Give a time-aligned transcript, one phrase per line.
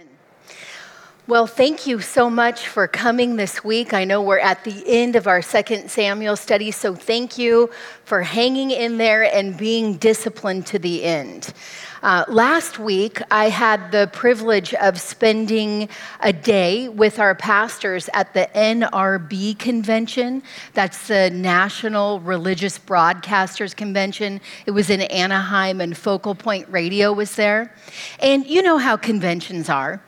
[0.00, 0.16] Amen.
[1.30, 3.94] Well, thank you so much for coming this week.
[3.94, 7.70] I know we're at the end of our second Samuel study, so thank you
[8.04, 11.54] for hanging in there and being disciplined to the end.
[12.02, 15.88] Uh, last week, I had the privilege of spending
[16.18, 20.42] a day with our pastors at the NRB convention.
[20.74, 24.40] That's the National Religious Broadcasters Convention.
[24.66, 27.72] It was in Anaheim, and Focal Point Radio was there.
[28.18, 30.02] And you know how conventions are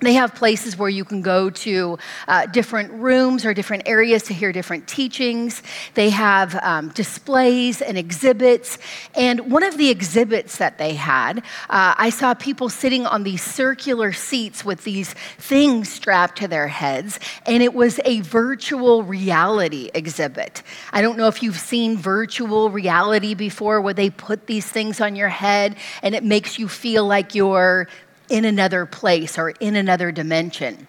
[0.00, 1.98] they have places where you can go to
[2.28, 5.62] uh, different rooms or different areas to hear different teachings.
[5.94, 8.78] They have um, displays and exhibits.
[9.14, 11.38] And one of the exhibits that they had,
[11.68, 16.68] uh, I saw people sitting on these circular seats with these things strapped to their
[16.68, 17.18] heads.
[17.46, 20.62] And it was a virtual reality exhibit.
[20.92, 25.16] I don't know if you've seen virtual reality before, where they put these things on
[25.16, 27.88] your head and it makes you feel like you're
[28.28, 30.86] in another place or in another dimension.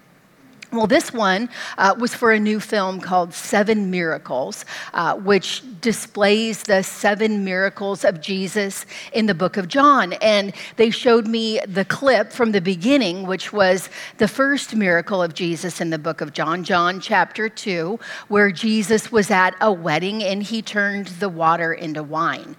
[0.72, 6.62] Well, this one uh, was for a new film called Seven Miracles, uh, which displays
[6.62, 10.14] the seven miracles of Jesus in the book of John.
[10.14, 15.34] And they showed me the clip from the beginning, which was the first miracle of
[15.34, 20.22] Jesus in the book of John, John chapter 2, where Jesus was at a wedding
[20.24, 22.56] and he turned the water into wine.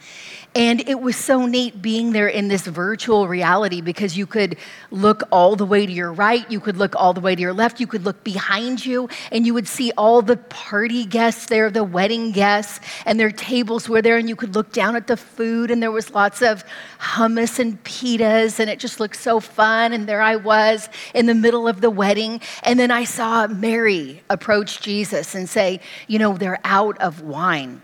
[0.54, 4.56] And it was so neat being there in this virtual reality because you could
[4.90, 7.52] look all the way to your right, you could look all the way to your
[7.52, 11.70] left, you could look behind you, and you would see all the party guests there,
[11.70, 15.16] the wedding guests, and their tables were there, and you could look down at the
[15.16, 16.64] food, and there was lots of
[16.98, 19.92] hummus and pitas, and it just looked so fun.
[19.92, 22.40] And there I was in the middle of the wedding.
[22.64, 27.82] And then I saw Mary approach Jesus and say, You know, they're out of wine.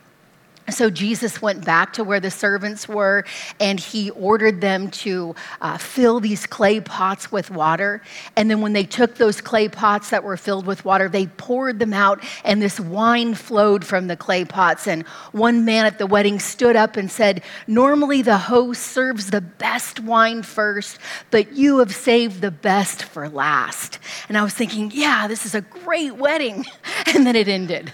[0.71, 3.25] So Jesus went back to where the servants were
[3.61, 8.03] and he ordered them to uh, fill these clay pots with water.
[8.35, 11.79] And then when they took those clay pots that were filled with water, they poured
[11.79, 14.87] them out and this wine flowed from the clay pots.
[14.87, 19.41] And one man at the wedding stood up and said, Normally the host serves the
[19.41, 20.99] best wine first,
[21.31, 23.99] but you have saved the best for last.
[24.29, 26.65] And I was thinking, yeah, this is a great wedding.
[27.15, 27.93] And then it ended.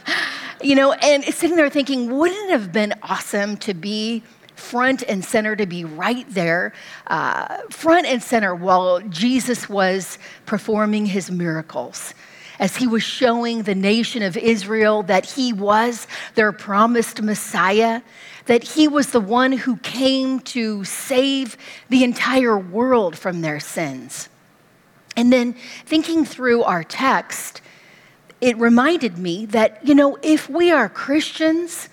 [0.62, 4.22] You know, and sitting there thinking, wouldn't it have been awesome to be
[4.54, 6.72] front and center, to be right there,
[7.08, 12.14] uh, front and center while Jesus was performing his miracles?
[12.60, 16.06] As he was showing the nation of Israel that he was
[16.36, 18.00] their promised Messiah,
[18.46, 21.56] that he was the one who came to save
[21.88, 24.28] the entire world from their sins.
[25.16, 25.54] And then
[25.86, 27.62] thinking through our text,
[28.42, 31.88] it reminded me that, you know, if we are Christians,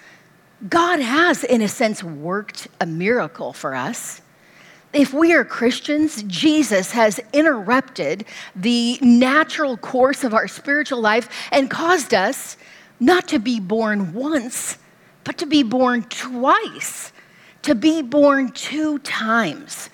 [0.67, 4.21] God has, in a sense, worked a miracle for us.
[4.91, 11.69] If we are Christians, Jesus has interrupted the natural course of our spiritual life and
[11.69, 12.57] caused us
[12.99, 14.79] not to be born once,
[15.23, 17.13] but to be born twice,
[17.61, 19.91] to be born two times.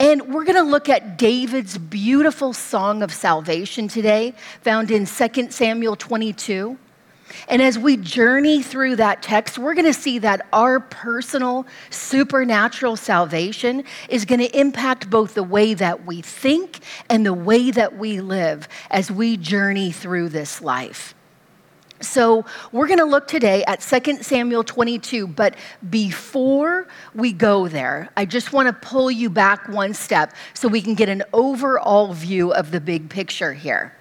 [0.00, 5.50] And we're going to look at David's beautiful song of salvation today, found in 2
[5.50, 6.76] Samuel 22.
[7.48, 12.96] And as we journey through that text, we're going to see that our personal supernatural
[12.96, 17.96] salvation is going to impact both the way that we think and the way that
[17.96, 21.14] we live as we journey through this life.
[22.00, 25.54] So, we're going to look today at 2 Samuel 22, but
[25.90, 30.82] before we go there, I just want to pull you back one step so we
[30.82, 33.94] can get an overall view of the big picture here.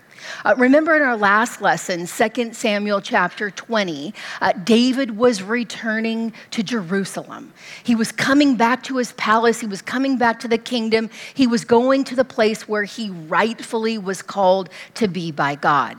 [0.46, 6.64] Uh, remember in our last lesson, 2 Samuel chapter 20, uh, David was returning to
[6.64, 7.54] Jerusalem.
[7.84, 11.48] He was coming back to his palace, he was coming back to the kingdom, he
[11.48, 15.98] was going to the place where he rightfully was called to be by God.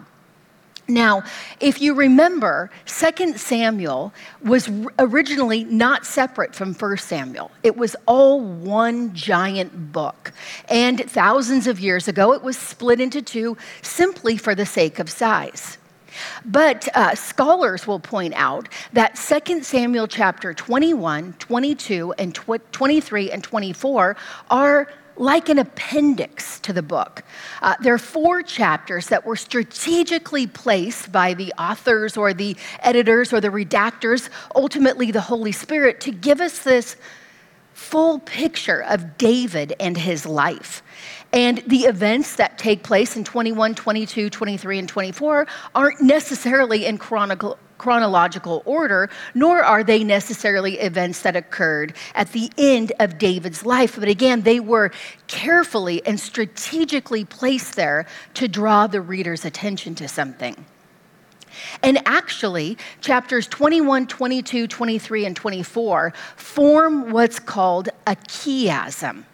[0.86, 1.22] Now,
[1.60, 4.12] if you remember, 2 Samuel
[4.42, 4.68] was
[4.98, 7.50] originally not separate from 1 Samuel.
[7.62, 10.32] It was all one giant book.
[10.68, 15.08] And thousands of years ago, it was split into two simply for the sake of
[15.08, 15.78] size.
[16.44, 23.30] But uh, scholars will point out that 2 Samuel chapter 21, 22, and tw- 23
[23.30, 24.16] and 24
[24.50, 27.22] are like an appendix to the book.
[27.62, 33.32] Uh, there are four chapters that were strategically placed by the authors or the editors
[33.32, 36.96] or the redactors, ultimately the Holy Spirit, to give us this
[37.74, 40.82] full picture of David and his life.
[41.32, 46.98] And the events that take place in 21, 22, 23, and 24 aren't necessarily in
[46.98, 53.66] chronological chronological order, nor are they necessarily events that occurred at the end of David's
[53.66, 53.96] life.
[54.00, 54.90] But again, they were
[55.26, 60.64] carefully and strategically placed there to draw the reader's attention to something.
[61.82, 69.24] And actually, chapters 21, 22, 23, and 24 form what's called a chiasm.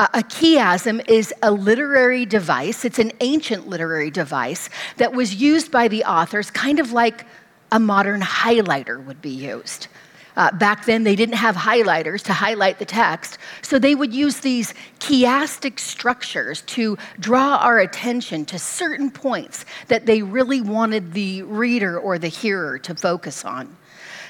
[0.00, 5.88] A chiasm is a literary device, it's an ancient literary device that was used by
[5.88, 7.26] the authors, kind of like
[7.72, 9.88] a modern highlighter would be used.
[10.36, 14.40] Uh, back then, they didn't have highlighters to highlight the text, so they would use
[14.40, 21.42] these chiastic structures to draw our attention to certain points that they really wanted the
[21.42, 23.76] reader or the hearer to focus on.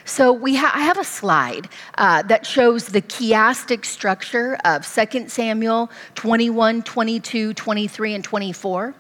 [0.05, 5.29] So we ha- I have a slide uh, that shows the chiastic structure of 2
[5.29, 8.95] Samuel 21, 22, 23, and 24.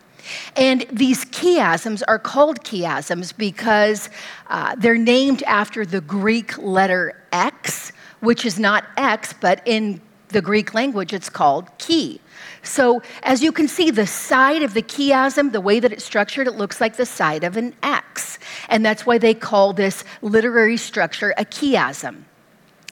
[0.56, 4.11] And these chiasms are called chiasms because
[4.49, 10.43] uh, they're named after the Greek letter X, which is not X, but in the
[10.43, 12.19] Greek language it's called chi.
[12.62, 16.46] So, as you can see, the side of the chiasm, the way that it's structured,
[16.46, 18.38] it looks like the side of an X.
[18.69, 22.25] And that's why they call this literary structure a chiasm.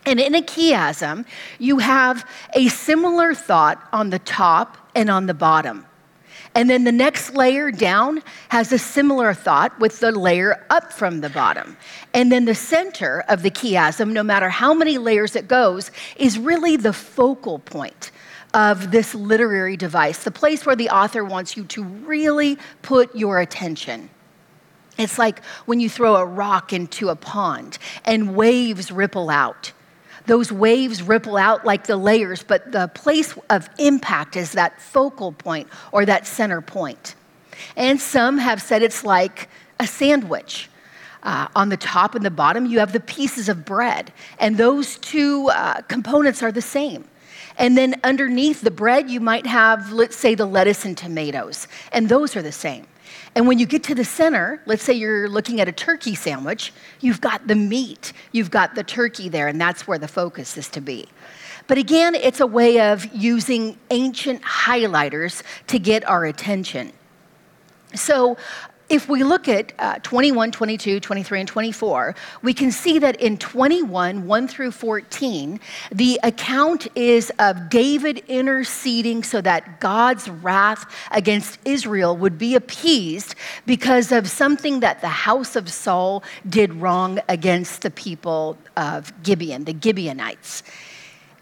[0.06, 1.26] And in a chiasm,
[1.58, 5.84] you have a similar thought on the top and on the bottom.
[6.54, 11.20] And then the next layer down has a similar thought with the layer up from
[11.20, 11.76] the bottom.
[12.14, 16.38] And then the center of the chiasm, no matter how many layers it goes, is
[16.38, 18.10] really the focal point
[18.54, 23.40] of this literary device, the place where the author wants you to really put your
[23.40, 24.10] attention.
[24.96, 29.72] It's like when you throw a rock into a pond and waves ripple out.
[30.28, 35.32] Those waves ripple out like the layers, but the place of impact is that focal
[35.32, 37.14] point or that center point.
[37.76, 39.48] And some have said it's like
[39.80, 40.68] a sandwich.
[41.22, 44.98] Uh, on the top and the bottom, you have the pieces of bread, and those
[44.98, 47.04] two uh, components are the same.
[47.56, 52.08] And then underneath the bread, you might have, let's say, the lettuce and tomatoes, and
[52.08, 52.86] those are the same.
[53.38, 56.72] And when you get to the center, let's say you're looking at a turkey sandwich,
[56.98, 60.68] you've got the meat, you've got the turkey there, and that's where the focus is
[60.70, 61.06] to be.
[61.68, 66.92] But again, it's a way of using ancient highlighters to get our attention.
[67.94, 68.36] So
[68.88, 73.36] if we look at uh, 21, 22, 23, and 24, we can see that in
[73.36, 75.60] 21, 1 through 14,
[75.92, 83.34] the account is of David interceding so that God's wrath against Israel would be appeased
[83.66, 89.64] because of something that the house of Saul did wrong against the people of Gibeon,
[89.64, 90.62] the Gibeonites.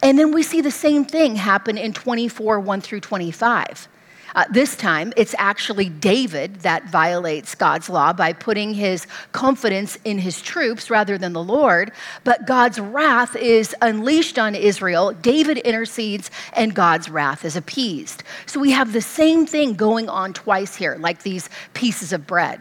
[0.02, 3.88] And then we see the same thing happen in 24, 1 through 25.
[4.36, 10.18] Uh, this time, it's actually David that violates God's law by putting his confidence in
[10.18, 11.90] his troops rather than the Lord.
[12.22, 15.12] But God's wrath is unleashed on Israel.
[15.12, 18.24] David intercedes, and God's wrath is appeased.
[18.44, 22.60] So we have the same thing going on twice here, like these pieces of bread.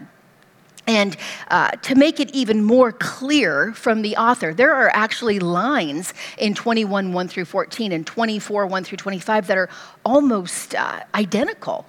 [0.86, 1.16] And
[1.48, 6.54] uh, to make it even more clear from the author, there are actually lines in
[6.54, 9.68] 21, 1 through 14, and 24, 1 through 25 that are
[10.04, 11.86] almost uh, identical.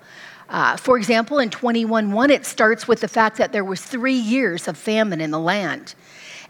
[0.49, 4.15] Uh, for example, in 21, 1, it starts with the fact that there was three
[4.15, 5.94] years of famine in the land.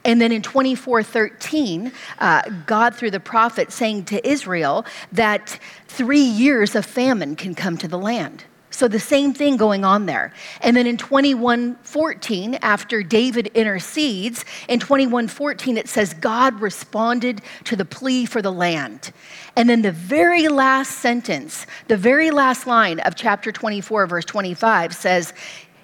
[0.06, 6.76] And then in 24:13, uh, God through the prophet saying to Israel that three years
[6.76, 8.46] of famine can come to the land.
[8.78, 10.32] So the same thing going on there.
[10.62, 17.86] And then in 21:14, after David intercedes, in 21:14 it says God responded to the
[17.86, 19.12] plea for the land.
[19.56, 24.94] And then the very last sentence, the very last line of chapter 24 verse 25
[24.94, 25.34] says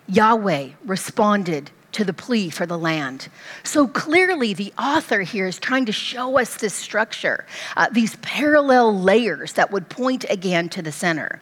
[0.08, 3.30] Yahweh responded to the plea for the land.
[3.64, 7.46] So clearly, the author here is trying to show us this structure,
[7.78, 11.42] uh, these parallel layers that would point again to the center.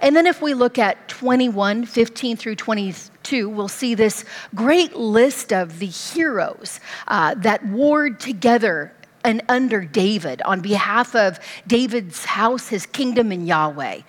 [0.00, 4.24] And then if we look at 21, 15 through 22, we'll see this
[4.54, 8.92] great list of the heroes uh, that warred together
[9.24, 14.00] and under David on behalf of David's house, his kingdom, and Yahweh.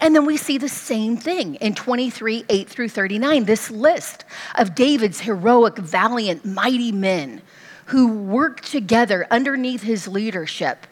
[0.00, 4.74] And then we see the same thing in 23, 8 through 39, this list of
[4.74, 7.42] David's heroic, valiant, mighty men
[7.86, 10.86] who worked together underneath his leadership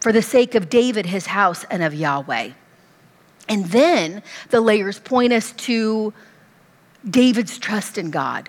[0.00, 2.50] for the sake of David, his house, and of Yahweh.
[3.48, 6.12] And then the layers point us to
[7.08, 8.48] David's trust in God.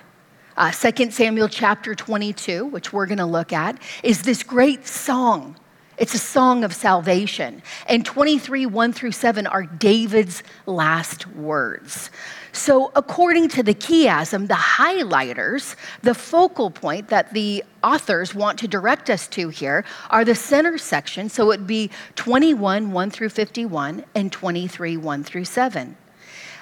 [0.56, 5.56] Uh, 2 Samuel chapter 22, which we're going to look at, is this great song
[5.96, 7.62] It's a song of salvation.
[7.86, 12.10] And 23, 1 through 7 are David's last words.
[12.52, 18.68] So, according to the chiasm, the highlighters, the focal point that the authors want to
[18.68, 21.28] direct us to here are the center section.
[21.28, 25.96] So, it'd be 21, 1 through 51, and 23, 1 through 7.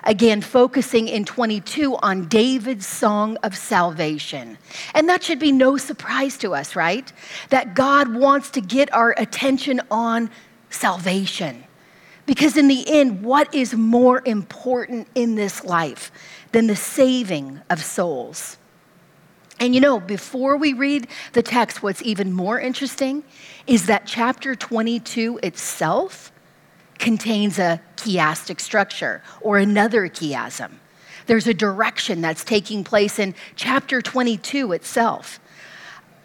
[0.04, 4.58] Again, focusing in 22 on David's song of salvation.
[4.94, 7.12] And that should be no surprise to us, right?
[7.50, 10.30] That God wants to get our attention on
[10.70, 11.64] salvation.
[12.26, 16.10] Because in the end, what is more important in this life
[16.52, 18.56] than the saving of souls?
[19.60, 23.22] And you know, before we read the text, what's even more interesting
[23.68, 26.31] is that chapter 22 itself
[27.02, 30.70] contains a chiastic structure or another chiasm.
[31.26, 35.40] There's a direction that's taking place in chapter 22 itself.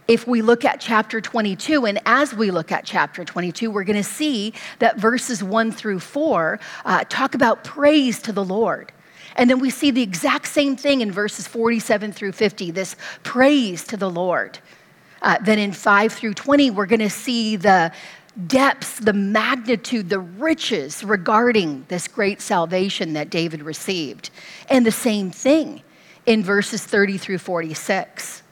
[0.08, 3.98] If we look at chapter 22, and as we look at chapter 22, we're going
[3.98, 8.94] to see that verses 1 through 4 uh, talk about praise to the Lord.
[9.36, 13.84] And then we see the exact same thing in verses 47 through 50, this praise
[13.86, 14.60] to the Lord.
[15.22, 17.92] Uh, then in 5 through 20, we're going to see the,
[18.46, 24.30] depths, the magnitude, the riches regarding this great salvation that David received.
[24.70, 25.82] And the same thing
[26.26, 28.44] in verses 30 through 46.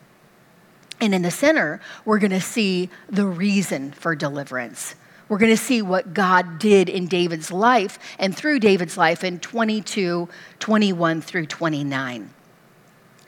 [1.02, 4.96] And in the center, we're going to see the reason for deliverance.
[5.28, 9.40] We're going to see what God did in David's life and through David's life in
[9.40, 12.30] 22, 21 through 29.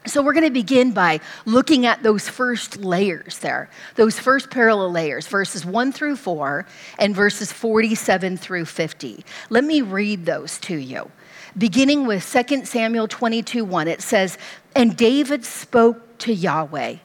[0.08, 4.92] So, we're going to begin by looking at those first layers there, those first parallel
[4.92, 6.66] layers, verses 1 through 4
[6.98, 9.26] and verses 47 through 50.
[9.50, 11.12] Let me read those to you.
[11.58, 14.38] Beginning with 2 Samuel 22 1, it says,
[14.76, 16.98] And David spoke to Yahweh.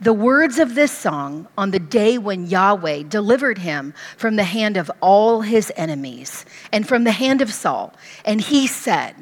[0.00, 4.76] The words of this song on the day when Yahweh delivered him from the hand
[4.76, 7.94] of all his enemies and from the hand of Saul.
[8.24, 9.14] And he said,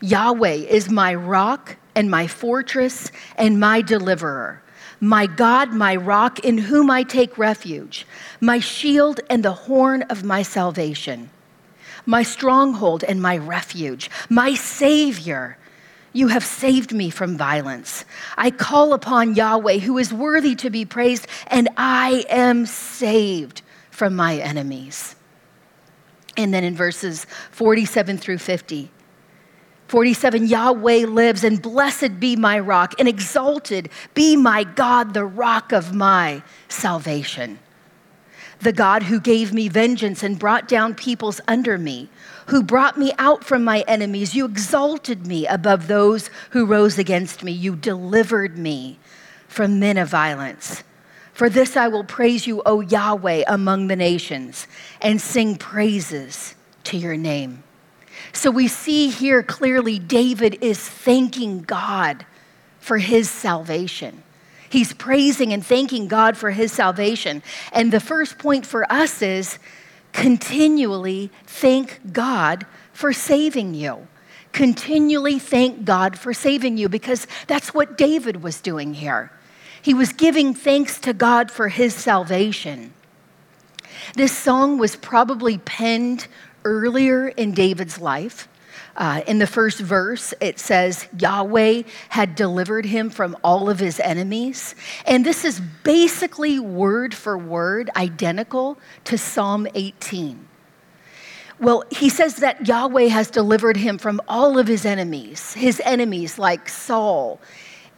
[0.00, 4.62] Yahweh is my rock and my fortress and my deliverer.
[5.00, 8.06] My God, my rock, in whom I take refuge,
[8.40, 11.30] my shield and the horn of my salvation,
[12.06, 15.58] my stronghold and my refuge, my Savior.
[16.12, 18.06] You have saved me from violence.
[18.38, 23.60] I call upon Yahweh, who is worthy to be praised, and I am saved
[23.90, 25.14] from my enemies.
[26.38, 28.90] And then in verses 47 through 50,
[29.88, 35.72] 47 Yahweh lives, and blessed be my rock, and exalted be my God, the rock
[35.72, 37.58] of my salvation.
[38.60, 42.08] The God who gave me vengeance and brought down peoples under me,
[42.46, 44.34] who brought me out from my enemies.
[44.34, 47.52] You exalted me above those who rose against me.
[47.52, 48.98] You delivered me
[49.46, 50.82] from men of violence.
[51.32, 54.66] For this I will praise you, O Yahweh, among the nations,
[55.02, 57.62] and sing praises to your name.
[58.36, 62.26] So we see here clearly David is thanking God
[62.80, 64.22] for his salvation.
[64.68, 67.42] He's praising and thanking God for his salvation.
[67.72, 69.58] And the first point for us is
[70.12, 74.06] continually thank God for saving you.
[74.52, 79.32] Continually thank God for saving you because that's what David was doing here.
[79.80, 82.92] He was giving thanks to God for his salvation.
[84.14, 86.26] This song was probably penned
[86.66, 88.48] earlier in David's life.
[88.96, 94.00] Uh, in the first verse, it says, Yahweh had delivered him from all of his
[94.00, 94.74] enemies.
[95.06, 100.48] And this is basically word for word identical to Psalm 18.
[101.58, 106.38] Well, he says that Yahweh has delivered him from all of his enemies, his enemies
[106.38, 107.40] like Saul,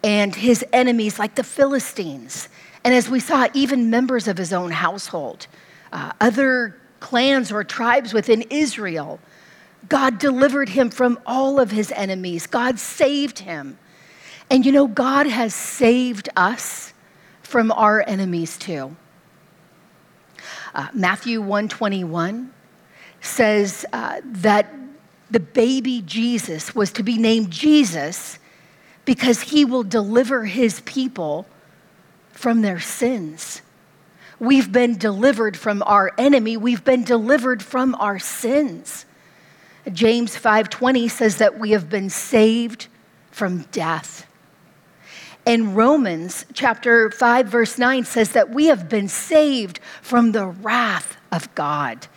[0.03, 2.47] and his enemies like the Philistines.
[2.83, 5.47] And as we saw, even members of his own household,
[5.91, 9.19] uh, other clans or tribes within Israel.
[9.87, 12.47] God delivered him from all of his enemies.
[12.47, 13.77] God saved him.
[14.49, 16.93] And you know, God has saved us
[17.41, 18.95] from our enemies too.
[20.73, 22.53] Uh, Matthew 121
[23.21, 24.73] says uh, that
[25.31, 28.39] the baby Jesus was to be named Jesus
[29.05, 31.47] because he will deliver his people
[32.31, 33.61] from their sins.
[34.39, 36.55] We've been delivered from our enemy.
[36.55, 39.05] We've been delivered from our sins.
[39.91, 42.87] James 5:20 says that we have been saved
[43.31, 44.25] from death.
[45.45, 51.17] And Romans chapter 5 verse 9 says that we have been saved from the wrath
[51.31, 52.07] of God.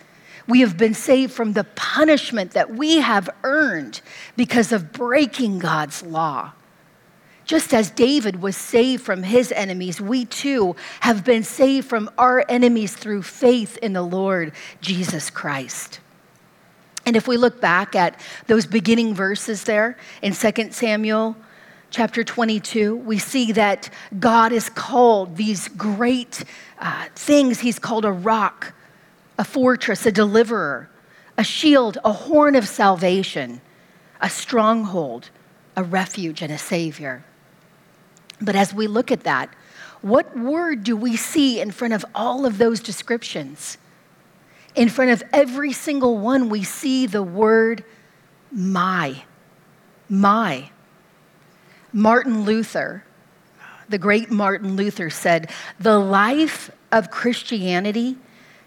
[0.47, 4.01] We have been saved from the punishment that we have earned
[4.35, 6.51] because of breaking God's law.
[7.53, 12.43] Just as David was saved from his enemies, we too have been saved from our
[12.49, 15.99] enemies through faith in the Lord Jesus Christ.
[17.05, 21.35] And if we look back at those beginning verses there in 2 Samuel
[21.91, 23.87] chapter 22, we see that
[24.19, 26.43] God is called these great
[26.79, 27.59] uh, things.
[27.59, 28.73] He's called a rock,
[29.37, 30.89] a fortress, a deliverer,
[31.37, 33.61] a shield, a horn of salvation,
[34.19, 35.29] a stronghold,
[35.77, 37.23] a refuge, and a savior.
[38.43, 39.49] But as we look at that,
[40.01, 43.77] what word do we see in front of all of those descriptions?
[44.75, 47.85] In front of every single one, we see the word
[48.51, 49.23] my.
[50.09, 50.69] My.
[51.93, 53.05] Martin Luther,
[53.87, 58.17] the great Martin Luther, said, The life of Christianity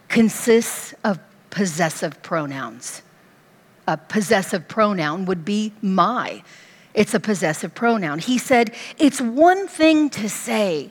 [0.08, 1.18] consists of
[1.50, 3.02] possessive pronouns.
[3.86, 6.42] A possessive pronoun would be my.
[6.96, 8.18] It's a possessive pronoun.
[8.18, 10.90] He said, It's one thing to say,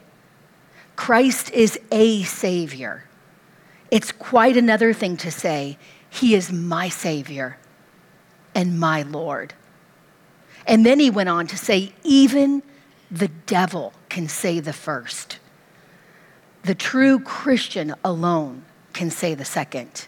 [0.95, 3.03] Christ is a Savior.
[3.91, 5.77] It's quite another thing to say,
[6.09, 7.57] He is my Savior
[8.55, 9.53] and my Lord.
[10.65, 12.63] And then he went on to say, even
[13.11, 15.39] the devil can say the first.
[16.63, 20.07] The true Christian alone can say the second.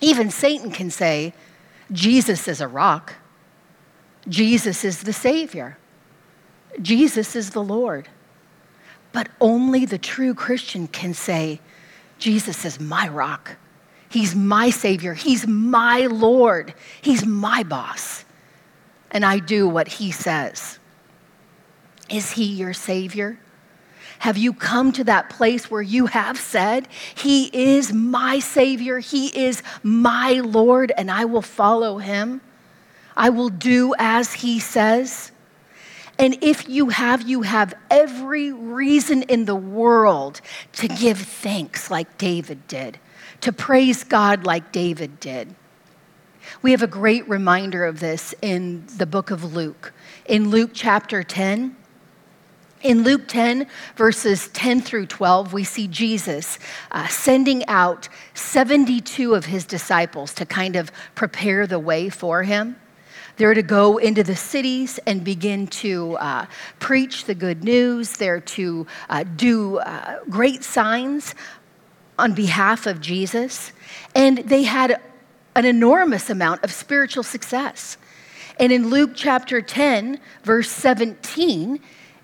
[0.00, 1.32] Even Satan can say,
[1.90, 3.14] Jesus is a rock.
[4.28, 5.78] Jesus is the Savior.
[6.80, 8.08] Jesus is the Lord.
[9.12, 11.60] But only the true Christian can say,
[12.18, 13.56] Jesus is my rock.
[14.08, 15.14] He's my Savior.
[15.14, 16.74] He's my Lord.
[17.00, 18.24] He's my boss
[19.10, 20.78] and I do what he says.
[22.08, 23.38] Is he your Savior?
[24.20, 29.28] Have you come to that place where you have said, He is my Savior, He
[29.28, 32.42] is my Lord, and I will follow Him?
[33.16, 35.32] I will do as He says.
[36.18, 40.42] And if you have, you have every reason in the world
[40.74, 42.98] to give thanks like David did,
[43.40, 45.54] to praise God like David did.
[46.60, 49.94] We have a great reminder of this in the book of Luke.
[50.26, 51.74] In Luke chapter 10,
[52.82, 56.58] in Luke 10, verses 10 through 12, we see Jesus
[56.90, 62.76] uh, sending out 72 of his disciples to kind of prepare the way for him.
[63.36, 66.46] They're to go into the cities and begin to uh,
[66.78, 68.12] preach the good news.
[68.12, 71.34] They're to uh, do uh, great signs
[72.18, 73.72] on behalf of Jesus.
[74.14, 75.00] And they had
[75.54, 77.96] an enormous amount of spiritual success.
[78.58, 81.80] And in Luke chapter 10, verse 17,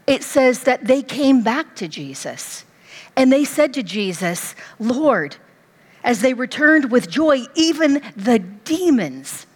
[0.07, 2.65] it says that they came back to Jesus
[3.17, 5.37] and they said to Jesus, Lord,
[6.05, 9.47] as they returned with joy, even the demons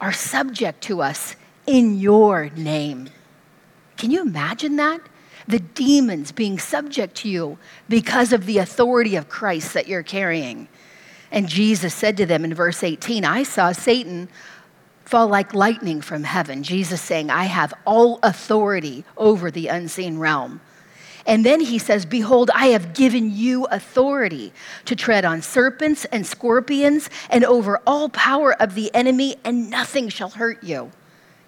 [0.00, 3.08] are subject to us in your name.
[3.96, 5.00] Can you imagine that?
[5.48, 10.68] The demons being subject to you because of the authority of Christ that you're carrying.
[11.30, 14.28] And Jesus said to them in verse 18, I saw Satan
[15.04, 16.62] fall like lightning from heaven.
[16.62, 20.60] Jesus saying, I have all authority over the unseen realm.
[21.26, 24.52] And then he says, Behold, I have given you authority
[24.84, 30.08] to tread on serpents and scorpions and over all power of the enemy, and nothing
[30.08, 30.92] shall hurt you.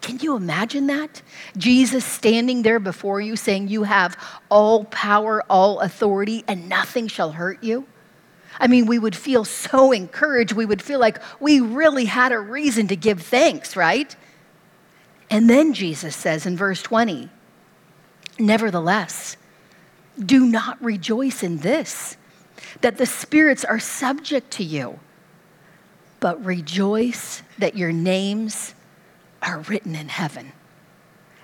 [0.00, 1.22] Can you imagine that?
[1.56, 4.16] Jesus standing there before you saying, You have
[4.48, 7.86] all power, all authority, and nothing shall hurt you.
[8.60, 10.52] I mean, we would feel so encouraged.
[10.52, 14.14] We would feel like we really had a reason to give thanks, right?
[15.30, 17.28] And then Jesus says in verse 20,
[18.38, 19.36] Nevertheless,
[20.24, 22.16] do not rejoice in this,
[22.80, 24.98] that the spirits are subject to you,
[26.20, 28.74] but rejoice that your names
[29.42, 30.52] are written in heaven.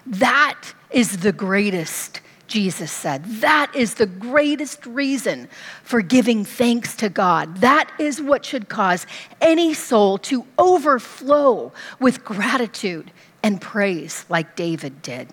[0.07, 3.25] That is the greatest Jesus said.
[3.41, 5.49] That is the greatest reason
[5.83, 7.59] for giving thanks to God.
[7.59, 9.07] That is what should cause
[9.41, 13.11] any soul to overflow with gratitude
[13.43, 15.29] and praise, like David did.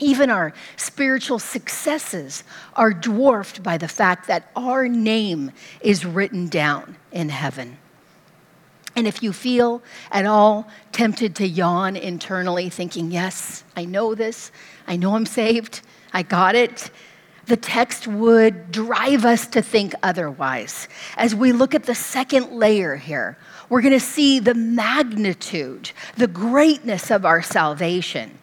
[0.00, 2.42] Even our spiritual successes
[2.74, 7.76] are dwarfed by the fact that our name is written down in heaven.
[8.96, 14.50] And if you feel at all tempted to yawn internally, thinking, Yes, I know this,
[14.86, 15.82] I know I'm saved,
[16.12, 16.90] I got it.
[17.46, 20.88] The text would drive us to think otherwise.
[21.16, 23.36] As we look at the second layer here,
[23.68, 28.39] we're going to see the magnitude, the greatness of our salvation.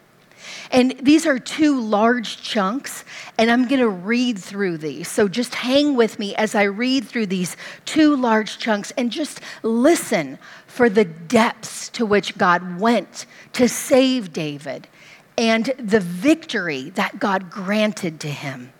[0.70, 3.04] And these are two large chunks,
[3.38, 5.08] and I'm going to read through these.
[5.08, 9.40] So just hang with me as I read through these two large chunks and just
[9.62, 14.88] listen for the depths to which God went to save David
[15.38, 18.72] and the victory that God granted to him.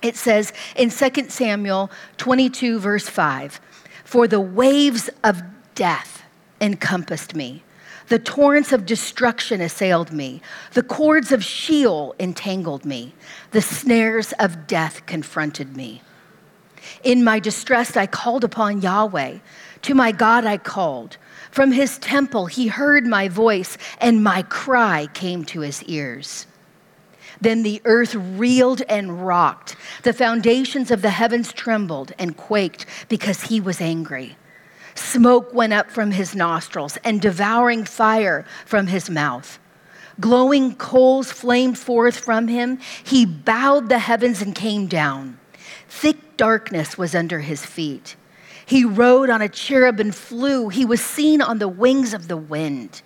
[0.00, 3.60] It says in 2 Samuel 22, verse 5
[4.04, 5.42] For the waves of
[5.74, 6.22] death
[6.60, 7.63] encompassed me.
[8.08, 10.42] The torrents of destruction assailed me.
[10.72, 13.14] The cords of Sheol entangled me.
[13.52, 16.02] The snares of death confronted me.
[17.02, 19.38] In my distress, I called upon Yahweh.
[19.82, 21.16] To my God, I called.
[21.50, 26.46] From his temple, he heard my voice, and my cry came to his ears.
[27.40, 29.76] Then the earth reeled and rocked.
[30.02, 34.36] The foundations of the heavens trembled and quaked because he was angry.
[34.94, 39.58] Smoke went up from his nostrils and devouring fire from his mouth.
[40.20, 42.78] Glowing coals flamed forth from him.
[43.02, 45.38] He bowed the heavens and came down.
[45.88, 48.16] Thick darkness was under his feet.
[48.66, 50.68] He rode on a cherub and flew.
[50.68, 53.02] He was seen on the wings of the wind.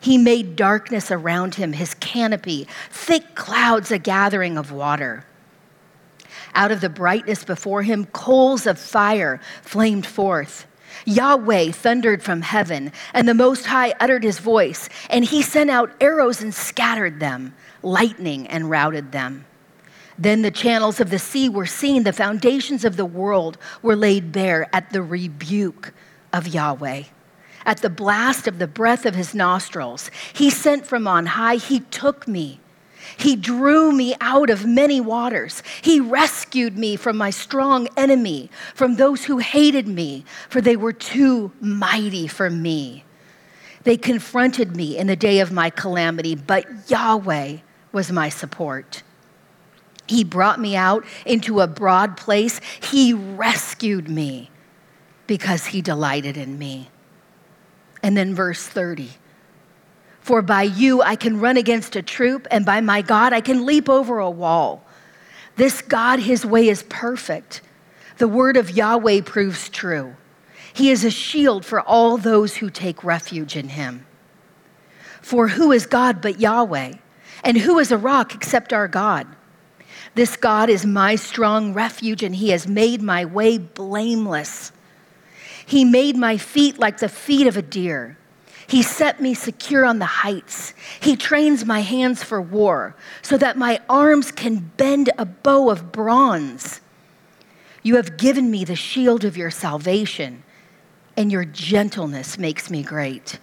[0.00, 5.24] He made darkness around him, his canopy, thick clouds, a gathering of water.
[6.54, 10.66] Out of the brightness before him, coals of fire flamed forth.
[11.04, 15.92] Yahweh thundered from heaven, and the Most High uttered his voice, and he sent out
[16.00, 19.44] arrows and scattered them, lightning and routed them.
[20.18, 24.32] Then the channels of the sea were seen, the foundations of the world were laid
[24.32, 25.92] bare at the rebuke
[26.32, 27.04] of Yahweh.
[27.66, 31.80] At the blast of the breath of his nostrils, he sent from on high, he
[31.80, 32.60] took me
[33.16, 35.62] he drew me out of many waters.
[35.82, 40.92] He rescued me from my strong enemy, from those who hated me, for they were
[40.92, 43.04] too mighty for me.
[43.84, 47.58] They confronted me in the day of my calamity, but Yahweh
[47.92, 49.02] was my support.
[50.08, 52.60] He brought me out into a broad place.
[52.80, 54.50] He rescued me
[55.26, 56.90] because he delighted in me.
[58.02, 59.10] And then verse 30.
[60.26, 63.64] For by you I can run against a troop, and by my God I can
[63.64, 64.84] leap over a wall.
[65.54, 67.60] This God, his way is perfect.
[68.18, 70.16] The word of Yahweh proves true.
[70.74, 74.04] He is a shield for all those who take refuge in him.
[75.22, 76.94] For who is God but Yahweh?
[77.44, 79.28] And who is a rock except our God?
[80.16, 84.72] This God is my strong refuge, and he has made my way blameless.
[85.64, 88.18] He made my feet like the feet of a deer
[88.68, 90.74] he set me secure on the heights.
[91.00, 95.92] He trains my hands for war so that my arms can bend a bow of
[95.92, 96.80] bronze.
[97.82, 100.42] You have given me the shield of your salvation,
[101.16, 103.38] and your gentleness makes me great.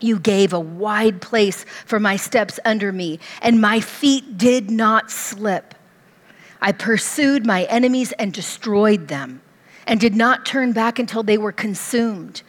[0.00, 5.10] You gave a wide place for my steps under me, and my feet did not
[5.10, 5.74] slip.
[6.60, 9.40] I pursued my enemies and destroyed them,
[9.86, 12.42] and did not turn back until they were consumed.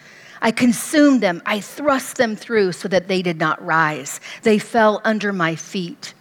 [0.45, 1.41] I consumed them.
[1.43, 4.19] I thrust them through so that they did not rise.
[4.43, 6.13] They fell under my feet.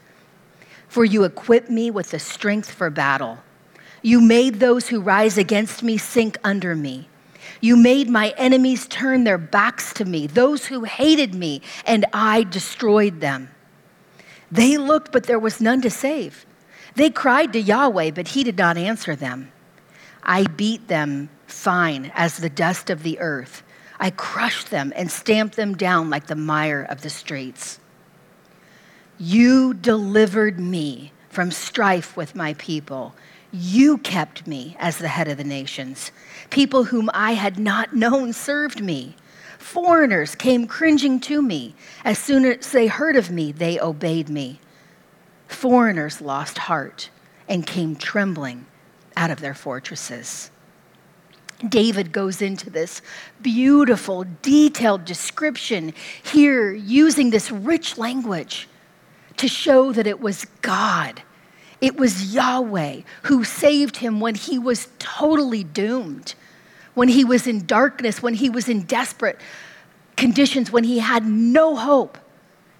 [0.88, 3.40] For you equipped me with the strength for battle.
[4.00, 7.10] You made those who rise against me sink under me.
[7.60, 12.44] You made my enemies turn their backs to me, those who hated me, and I
[12.44, 13.50] destroyed them.
[14.50, 16.46] They looked, but there was none to save.
[16.94, 19.52] They cried to Yahweh, but he did not answer them.
[20.22, 23.62] I beat them fine as the dust of the earth.
[24.04, 27.80] I crushed them and stamped them down like the mire of the streets.
[29.16, 33.14] You delivered me from strife with my people.
[33.50, 36.12] You kept me as the head of the nations.
[36.50, 39.16] People whom I had not known served me.
[39.58, 41.74] Foreigners came cringing to me.
[42.04, 44.60] As soon as they heard of me, they obeyed me.
[45.48, 47.08] Foreigners lost heart
[47.48, 48.66] and came trembling
[49.16, 50.50] out of their fortresses.
[51.68, 53.00] David goes into this
[53.40, 58.68] beautiful, detailed description here using this rich language
[59.36, 61.22] to show that it was God.
[61.80, 66.34] It was Yahweh who saved him when he was totally doomed,
[66.94, 69.38] when he was in darkness, when he was in desperate
[70.16, 72.18] conditions, when he had no hope.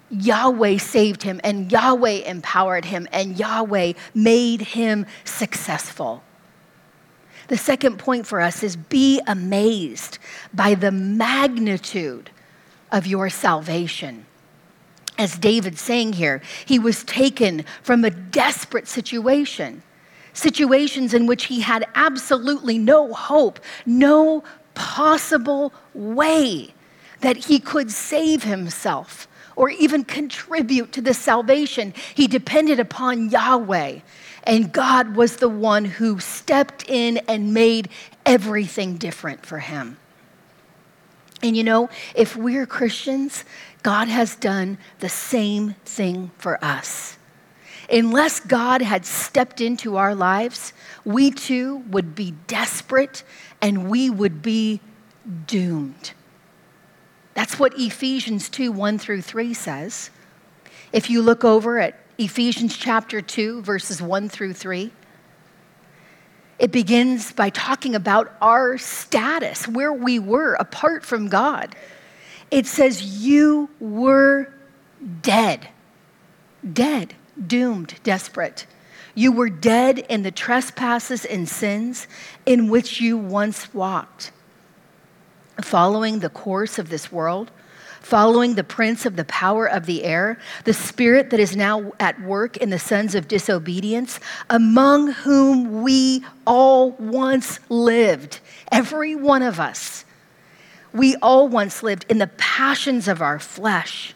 [0.09, 6.23] Yahweh saved him, and Yahweh empowered him, and Yahweh made him successful.
[7.47, 10.17] The second point for us is be amazed
[10.53, 12.29] by the magnitude
[12.91, 14.25] of your salvation.
[15.17, 19.81] As David's saying here, he was taken from a desperate situation,
[20.33, 26.73] situations in which he had absolutely no hope, no possible way
[27.21, 31.93] that he could save himself or even contribute to the salvation.
[32.13, 33.99] He depended upon Yahweh
[34.45, 37.89] and God was the one who stepped in and made
[38.25, 39.97] everything different for him.
[41.41, 43.43] And you know, if we're Christians,
[43.83, 47.17] God has done the same thing for us.
[47.89, 53.23] Unless God had stepped into our lives, we too would be desperate
[53.61, 54.81] and we would be
[55.45, 56.13] doomed.
[57.35, 60.09] That's what Ephesians 2 1 through 3 says.
[60.91, 64.91] If you look over at Ephesians chapter 2, verses 1 through 3,
[66.57, 71.75] it begins by talking about our status, where we were apart from God.
[72.49, 74.53] It says, You were
[75.21, 75.67] dead,
[76.71, 77.13] dead,
[77.45, 78.65] doomed, desperate.
[79.13, 82.07] You were dead in the trespasses and sins
[82.45, 84.31] in which you once walked,
[85.61, 87.51] following the course of this world
[88.05, 92.21] following the prince of the power of the air, the spirit that is now at
[92.21, 94.19] work in the sons of disobedience,
[94.51, 98.39] among whom we all once lived,
[98.71, 100.05] every one of us.
[100.93, 104.13] We all once lived in the passions of our flesh,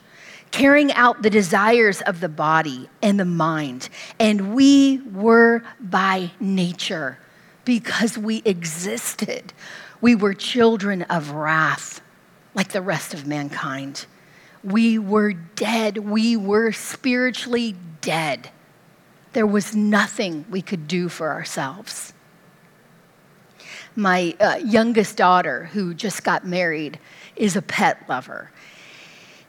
[0.51, 3.89] carrying out the desires of the body and the mind.
[4.19, 7.17] And we were by nature,
[7.65, 9.51] because we existed,
[9.99, 12.01] we were children of wrath
[12.59, 14.05] like the rest of mankind.
[14.65, 15.97] We were dead.
[15.97, 18.49] We were spiritually dead.
[19.31, 22.11] There was nothing we could do for ourselves.
[23.95, 26.99] My uh, youngest daughter, who just got married,
[27.37, 28.51] is a pet lover.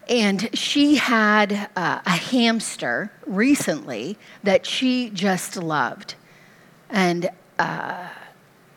[0.08, 6.14] And she had uh, a hamster recently that she just loved.
[6.88, 8.06] And uh,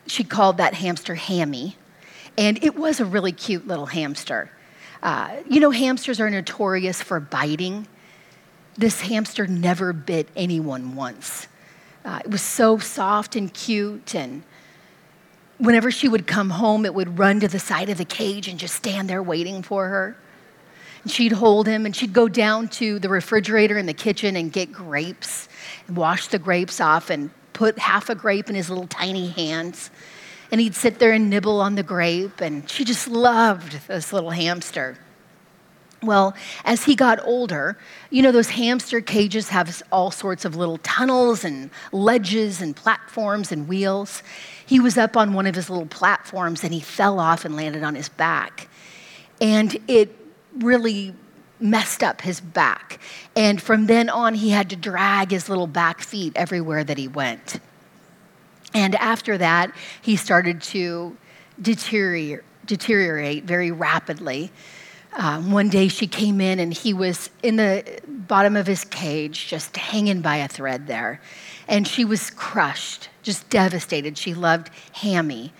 [0.08, 1.76] she called that hamster Hammy
[2.36, 4.50] and it was a really cute little hamster.
[5.02, 7.86] Uh, you know, hamsters are notorious for biting.
[8.76, 11.46] This hamster never bit anyone once.
[12.04, 14.42] Uh, it was so soft and cute, and
[15.58, 18.58] whenever she would come home, it would run to the side of the cage and
[18.58, 20.16] just stand there waiting for her.
[21.02, 24.52] And she'd hold him, and she'd go down to the refrigerator in the kitchen and
[24.52, 25.48] get grapes
[25.86, 29.90] and wash the grapes off and put half a grape in his little tiny hands
[30.50, 34.30] and he'd sit there and nibble on the grape, and she just loved this little
[34.30, 34.98] hamster.
[36.02, 37.78] Well, as he got older,
[38.10, 43.50] you know, those hamster cages have all sorts of little tunnels and ledges and platforms
[43.50, 44.22] and wheels.
[44.66, 47.82] He was up on one of his little platforms and he fell off and landed
[47.82, 48.68] on his back.
[49.40, 50.14] And it
[50.58, 51.14] really
[51.58, 53.00] messed up his back.
[53.34, 57.08] And from then on, he had to drag his little back feet everywhere that he
[57.08, 57.60] went.
[58.74, 61.16] And after that, he started to
[61.62, 64.50] deteriorate, deteriorate very rapidly.
[65.16, 69.46] Um, one day she came in and he was in the bottom of his cage,
[69.46, 71.20] just hanging by a thread there.
[71.68, 74.18] And she was crushed, just devastated.
[74.18, 75.52] She loved Hammy.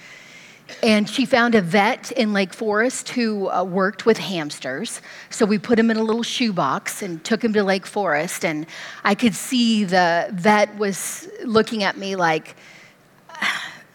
[0.82, 5.00] And she found a vet in Lake Forest who uh, worked with hamsters.
[5.30, 8.44] So we put him in a little shoebox and took him to Lake Forest.
[8.44, 8.66] And
[9.04, 12.56] I could see the vet was looking at me like,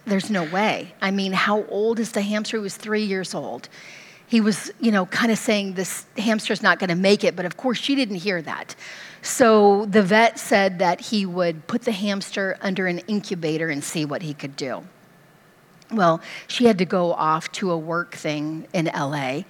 [0.10, 0.94] there's no way.
[1.02, 2.58] I mean, how old is the hamster?
[2.58, 3.70] He was three years old.
[4.28, 7.46] He was, you know, kind of saying this hamster's not going to make it, but
[7.46, 8.76] of course she didn't hear that.
[9.22, 14.06] So the vet said that he would put the hamster under an incubator and see
[14.06, 14.84] what he could do.
[15.92, 19.42] Well, she had to go off to a work thing in LA,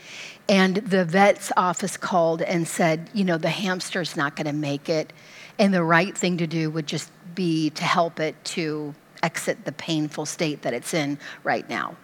[0.48, 4.88] and the vet's office called and said, you know, the hamster's not going to make
[4.88, 5.12] it,
[5.58, 9.72] and the right thing to do would just be to help it to exit the
[9.72, 11.96] painful state that it's in right now.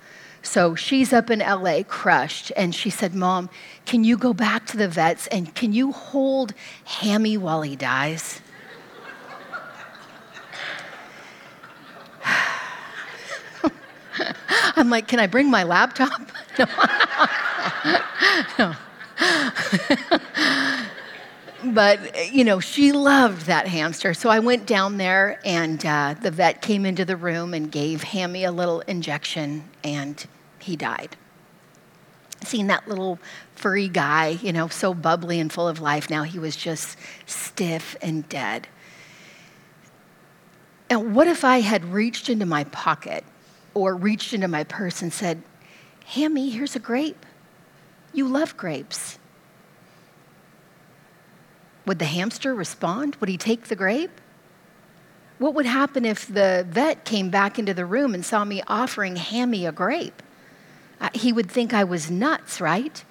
[0.42, 3.50] So she's up in LA crushed, and she said, Mom,
[3.86, 8.42] can you go back to the vets and can you hold Hammy while he dies?
[14.76, 16.22] I'm like, Can I bring my laptop?
[16.60, 16.70] no.
[18.60, 18.76] no
[21.74, 24.14] but you know she loved that hamster.
[24.14, 28.04] So i went down there and uh, the vet came into the room and gave
[28.04, 30.26] hammy a little injection and
[30.60, 31.16] he died.
[32.44, 33.20] Seeing that little
[33.56, 37.96] furry guy you know so bubbly and full of life now he was just stiff
[38.02, 38.68] and dead.
[40.90, 43.24] And what if i had reached into my pocket
[43.74, 45.42] or reached into my purse and said
[46.06, 47.26] hammy here's a grape.
[48.14, 49.20] You love grapes
[51.86, 53.16] would the hamster respond?
[53.18, 54.22] Would he take the grape?
[55.38, 59.18] What would happen if the vet came back into the room and saw me offering
[59.18, 60.24] Hammy a grape?
[61.02, 63.04] Uh, he would think I was nuts, right?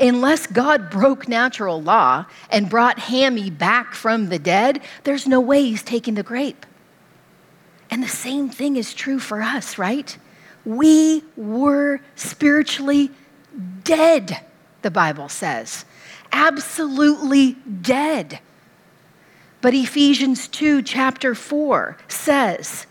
[0.00, 5.62] Unless God broke natural law and brought Hammy back from the dead, there's no way
[5.62, 6.64] he's taking the grape.
[7.90, 10.16] And the same thing is true for us, right?
[10.64, 13.10] We were spiritually
[13.84, 14.40] dead,
[14.82, 15.84] the Bible says.
[16.32, 18.40] Absolutely dead.
[19.60, 22.86] But Ephesians 2, chapter 4 says,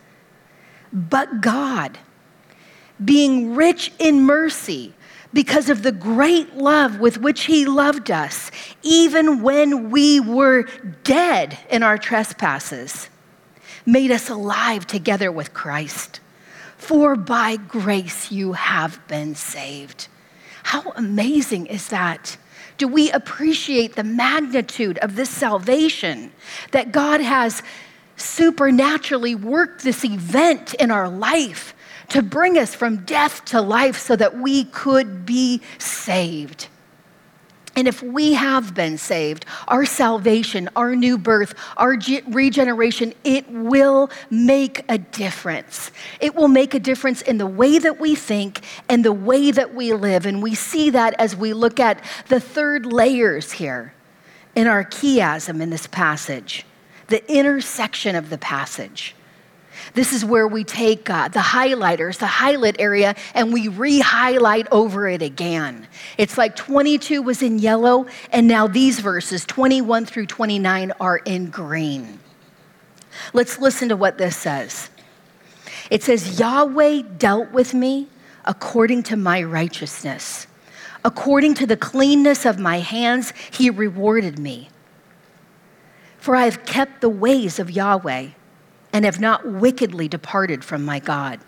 [0.92, 1.98] But God,
[3.04, 4.94] being rich in mercy,
[5.34, 8.50] because of the great love with which he loved us,
[8.82, 10.64] even when we were
[11.04, 13.10] dead in our trespasses,
[13.86, 16.20] made us alive together with Christ.
[16.78, 20.08] For by grace you have been saved.
[20.64, 22.38] How amazing is that?
[22.78, 26.32] Do we appreciate the magnitude of this salvation
[26.72, 27.64] that God has
[28.18, 31.74] supernaturally worked this event in our life
[32.10, 36.68] to bring us from death to life so that we could be saved.
[37.78, 41.96] And if we have been saved, our salvation, our new birth, our
[42.28, 45.92] regeneration, it will make a difference.
[46.20, 49.76] It will make a difference in the way that we think and the way that
[49.76, 50.26] we live.
[50.26, 53.94] And we see that as we look at the third layers here
[54.56, 56.66] in our chiasm in this passage,
[57.10, 59.14] the intersection of the passage.
[59.98, 64.68] This is where we take uh, the highlighters, the highlight area, and we re highlight
[64.72, 65.88] over it again.
[66.20, 71.50] It's like 22 was in yellow, and now these verses, 21 through 29, are in
[71.50, 72.20] green.
[73.34, 74.92] Let's listen to what this says.
[75.90, 78.08] It says, Yahweh dealt with me
[78.46, 80.46] according to my righteousness.
[81.04, 84.70] According to the cleanness of my hands, he rewarded me.
[86.20, 88.34] For I have kept the ways of Yahweh
[88.98, 91.40] and have not wickedly departed from my God.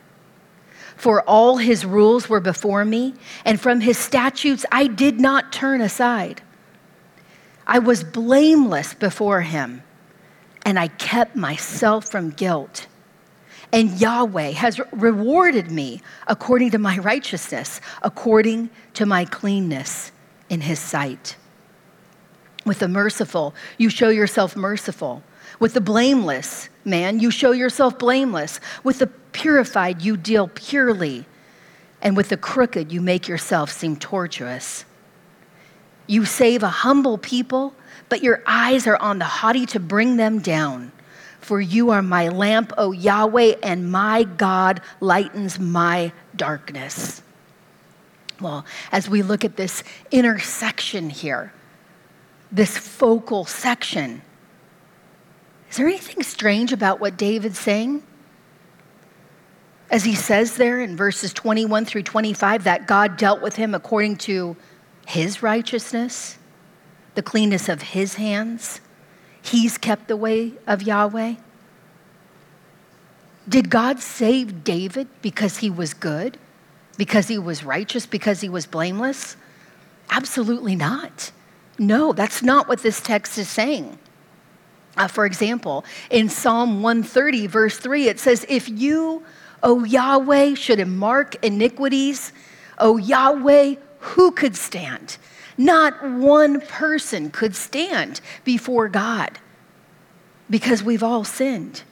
[0.96, 5.82] For all his rules were before me, and from his statutes I did not turn
[5.82, 6.44] aside.
[7.66, 9.82] I was blameless before him,
[10.64, 12.86] and I kept myself from guilt.
[13.74, 20.12] And Yahweh has rewarded me according to my righteousness, according to my cleanness
[20.50, 21.36] in his sight.
[22.64, 25.24] With the merciful, you show yourself merciful.
[25.60, 28.60] With the blameless, man, you show yourself blameless.
[28.84, 31.26] With the purified, you deal purely.
[32.02, 34.86] And with the crooked, you make yourself seem tortuous.
[36.08, 37.74] You save a humble people,
[38.08, 40.92] but your eyes are on the haughty to bring them down.
[41.42, 47.22] For you are my lamp, O Yahweh, and my God lightens my darkness.
[48.40, 51.54] Well, as we look at this intersection here,
[52.52, 54.22] this focal section,
[55.70, 58.04] is there anything strange about what David's saying?
[59.92, 64.18] As he says there in verses 21 through 25, that God dealt with him according
[64.18, 64.56] to
[65.08, 66.38] his righteousness,
[67.16, 68.82] the cleanness of his hands.
[69.42, 71.36] He's kept the way of Yahweh.
[73.48, 76.38] Did God save David because he was good?
[76.98, 78.06] Because he was righteous?
[78.06, 79.38] Because he was blameless?
[80.12, 81.32] Absolutely not.
[81.80, 83.98] No, that's not what this text is saying.
[85.00, 89.24] Uh, for example, in Psalm 130, verse 3, it says, If you,
[89.64, 92.34] O Yahweh, should mark iniquities,
[92.78, 95.18] O Yahweh, who could stand?
[95.58, 99.40] Not one person could stand before God
[100.50, 101.84] because we've all sinned.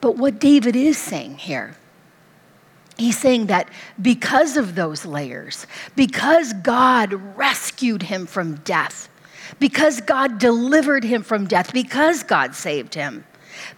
[0.00, 1.74] But what David is saying here,
[2.96, 3.68] he's saying that
[4.00, 9.07] because of those layers, because God rescued him from death,
[9.58, 13.24] because God delivered him from death, because God saved him,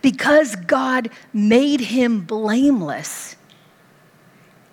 [0.02, 3.36] because God made him blameless,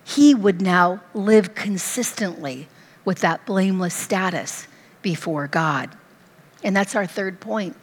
[0.04, 2.68] he would now live consistently
[3.04, 4.68] with that blameless status
[5.02, 5.96] before God.
[6.64, 7.76] And that's our third point.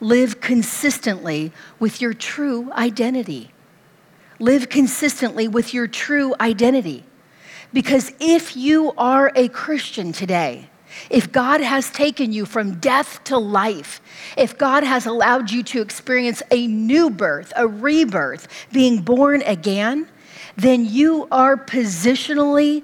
[0.00, 3.52] Live consistently with your true identity.
[4.38, 7.04] Live consistently with your true identity.
[7.72, 10.68] Because if you are a Christian today,
[11.10, 14.00] if God has taken you from death to life,
[14.36, 20.08] if God has allowed you to experience a new birth, a rebirth, being born again,
[20.56, 22.82] then you are positionally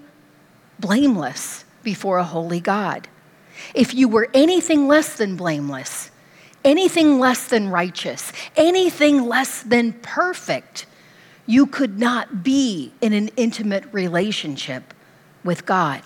[0.79, 3.09] blameless before a holy God.
[3.75, 6.11] If you were anything less than blameless,
[6.64, 10.87] anything less than righteous, anything less than perfect,
[11.46, 14.94] you could not be in an intimate relationship
[15.44, 16.03] with God.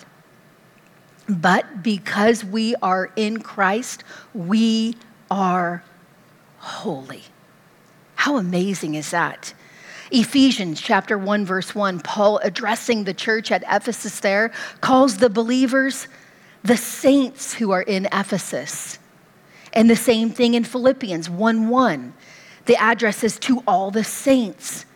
[1.28, 4.96] But because we are in Christ, we
[5.30, 5.82] are
[6.58, 7.24] holy.
[8.14, 9.52] How amazing is that?
[10.10, 16.06] Ephesians chapter 1 verse 1 Paul addressing the church at Ephesus there calls the believers
[16.62, 18.98] the saints who are in Ephesus.
[19.72, 22.14] And the same thing in Philippians 1 1.
[22.66, 24.86] The address is to all the saints.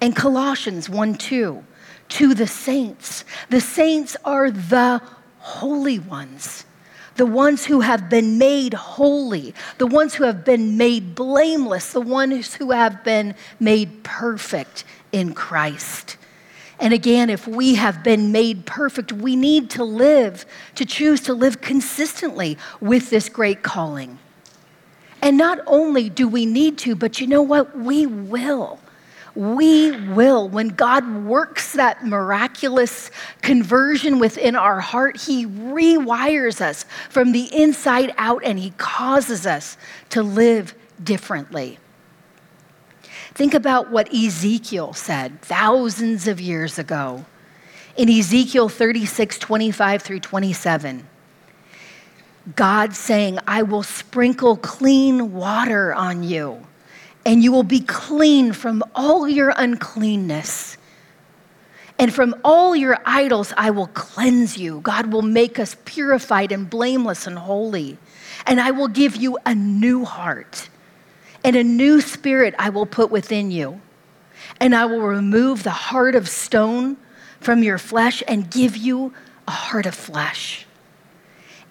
[0.00, 1.64] And Colossians 1 2
[2.08, 3.24] to the saints.
[3.50, 5.02] The saints are the
[5.38, 6.64] holy ones,
[7.16, 12.00] the ones who have been made holy, the ones who have been made blameless, the
[12.00, 16.16] ones who have been made perfect in Christ.
[16.80, 21.34] And again, if we have been made perfect, we need to live, to choose to
[21.34, 24.18] live consistently with this great calling.
[25.20, 27.76] And not only do we need to, but you know what?
[27.76, 28.78] We will.
[29.38, 30.48] We will.
[30.48, 38.12] When God works that miraculous conversion within our heart, He rewires us from the inside
[38.18, 39.76] out and He causes us
[40.08, 41.78] to live differently.
[43.32, 47.24] Think about what Ezekiel said thousands of years ago
[47.96, 51.06] in Ezekiel 36 25 through 27.
[52.56, 56.66] God saying, I will sprinkle clean water on you,
[57.28, 60.78] and you will be clean from all your uncleanness.
[61.98, 64.80] And from all your idols, I will cleanse you.
[64.80, 67.98] God will make us purified and blameless and holy.
[68.46, 70.70] And I will give you a new heart
[71.44, 73.82] and a new spirit I will put within you.
[74.58, 76.96] And I will remove the heart of stone
[77.40, 79.12] from your flesh and give you
[79.46, 80.64] a heart of flesh.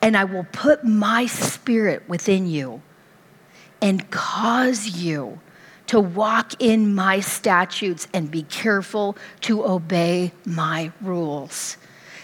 [0.03, 2.84] And I will put my spirit within you
[3.82, 5.39] and cause you
[5.88, 11.78] to walk in my statutes and be careful to obey my rules.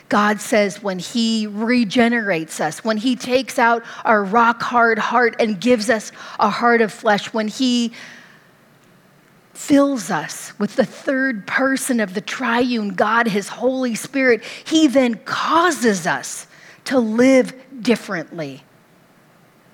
[0.09, 5.59] God says when He regenerates us, when He takes out our rock hard heart and
[5.59, 7.93] gives us a heart of flesh, when He
[9.53, 15.15] fills us with the third person of the triune God, His Holy Spirit, He then
[15.15, 16.47] causes us
[16.85, 18.63] to live differently,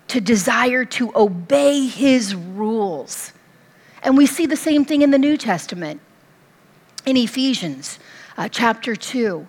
[0.09, 3.33] to desire to obey His rules.
[4.01, 6.01] And we see the same thing in the New Testament.
[7.05, 7.99] In Ephesians
[8.37, 9.47] uh, chapter 2,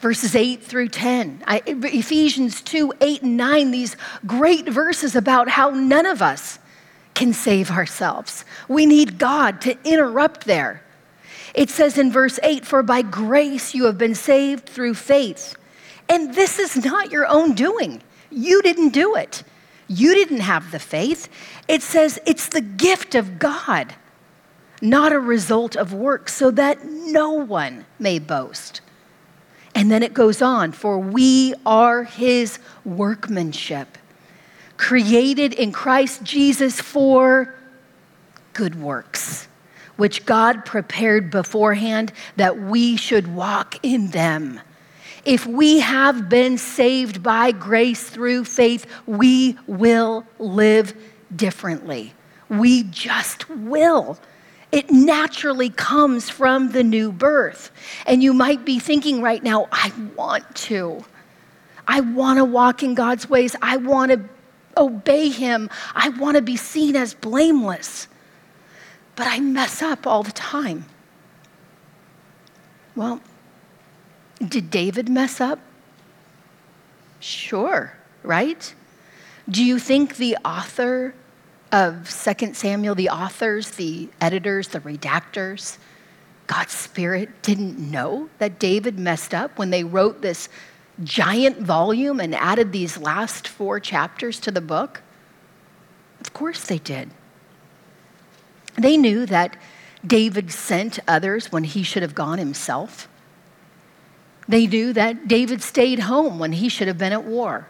[0.00, 1.42] verses 8 through 10.
[1.46, 3.96] I, Ephesians 2 8 and 9, these
[4.26, 6.58] great verses about how none of us
[7.14, 8.44] can save ourselves.
[8.68, 10.82] We need God to interrupt there.
[11.54, 15.56] It says in verse 8, For by grace you have been saved through faith.
[16.08, 18.02] And this is not your own doing.
[18.30, 19.44] You didn't do it.
[19.86, 21.28] You didn't have the faith.
[21.68, 23.94] It says it's the gift of God,
[24.80, 28.80] not a result of work, so that no one may boast.
[29.74, 33.98] And then it goes on, for we are his workmanship,
[34.76, 37.54] created in Christ Jesus for
[38.52, 39.48] good works,
[39.96, 44.60] which God prepared beforehand that we should walk in them.
[45.24, 50.94] If we have been saved by grace through faith, we will live
[51.34, 52.12] differently.
[52.48, 54.18] We just will.
[54.70, 57.70] It naturally comes from the new birth.
[58.06, 61.04] And you might be thinking right now, I want to.
[61.86, 63.56] I want to walk in God's ways.
[63.62, 64.20] I want to
[64.76, 65.70] obey Him.
[65.94, 68.08] I want to be seen as blameless.
[69.16, 70.86] But I mess up all the time.
[72.96, 73.20] Well,
[74.38, 75.58] did David mess up?
[77.20, 78.74] Sure, right?
[79.48, 81.14] Do you think the author
[81.72, 85.78] of 2 Samuel, the authors, the editors, the redactors,
[86.46, 90.48] God's Spirit didn't know that David messed up when they wrote this
[91.02, 95.02] giant volume and added these last four chapters to the book?
[96.20, 97.10] Of course they did.
[98.76, 99.56] They knew that
[100.06, 103.08] David sent others when he should have gone himself.
[104.48, 107.66] They knew that David stayed home when he should have been at war.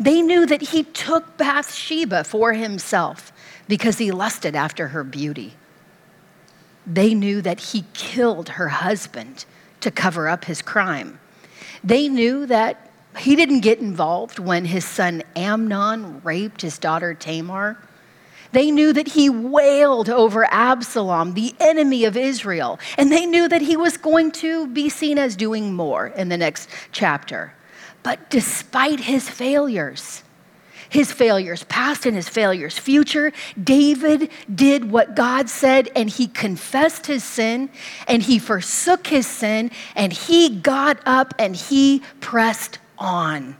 [0.00, 3.32] They knew that he took Bathsheba for himself
[3.66, 5.54] because he lusted after her beauty.
[6.86, 9.44] They knew that he killed her husband
[9.80, 11.20] to cover up his crime.
[11.84, 17.78] They knew that he didn't get involved when his son Amnon raped his daughter Tamar.
[18.52, 23.62] They knew that he wailed over Absalom, the enemy of Israel, and they knew that
[23.62, 27.52] he was going to be seen as doing more in the next chapter.
[28.02, 30.22] But despite his failures,
[30.88, 33.32] his failures past and his failures future,
[33.62, 37.68] David did what God said and he confessed his sin
[38.06, 43.56] and he forsook his sin and he got up and he pressed on.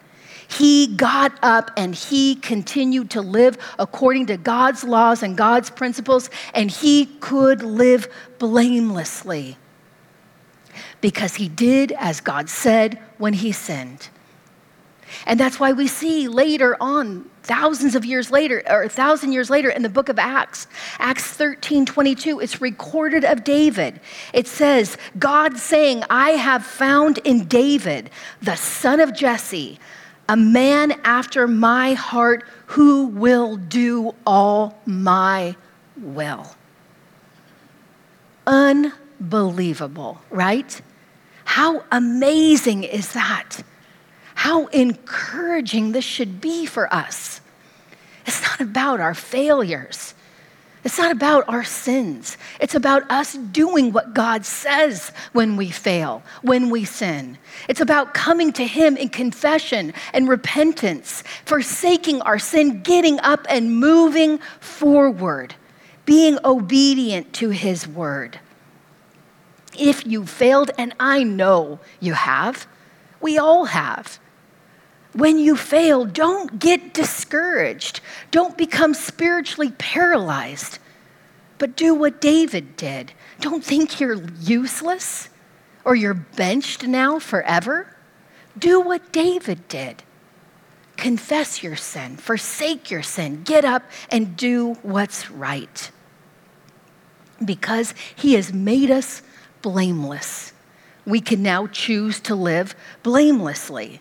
[0.48, 6.30] He got up and he continued to live according to God's laws and God's principles,
[6.54, 9.58] and he could live blamelessly
[11.00, 14.08] because he did as God said when he sinned.
[15.26, 19.50] And that's why we see later on, thousands of years later, or a thousand years
[19.50, 20.66] later in the book of Acts,
[20.98, 24.00] Acts 13 22, it's recorded of David.
[24.32, 28.10] It says, God saying, I have found in David,
[28.42, 29.78] the son of Jesse,
[30.28, 35.56] a man after my heart who will do all my
[35.96, 36.54] will.
[38.46, 40.80] Unbelievable, right?
[41.44, 43.62] How amazing is that?
[44.34, 47.40] How encouraging this should be for us.
[48.26, 50.14] It's not about our failures.
[50.88, 52.38] It's not about our sins.
[52.62, 57.36] It's about us doing what God says when we fail, when we sin.
[57.68, 63.78] It's about coming to Him in confession and repentance, forsaking our sin, getting up and
[63.78, 65.54] moving forward,
[66.06, 68.40] being obedient to His word.
[69.78, 72.66] If you failed, and I know you have,
[73.20, 74.18] we all have
[75.12, 78.00] when you fail, don't get discouraged.
[78.30, 80.78] Don't become spiritually paralyzed.
[81.56, 83.12] But do what David did.
[83.40, 85.28] Don't think you're useless
[85.84, 87.96] or you're benched now forever.
[88.58, 90.02] Do what David did.
[90.96, 95.90] Confess your sin, forsake your sin, get up and do what's right.
[97.44, 99.22] Because he has made us
[99.62, 100.52] blameless,
[101.06, 104.00] we can now choose to live blamelessly.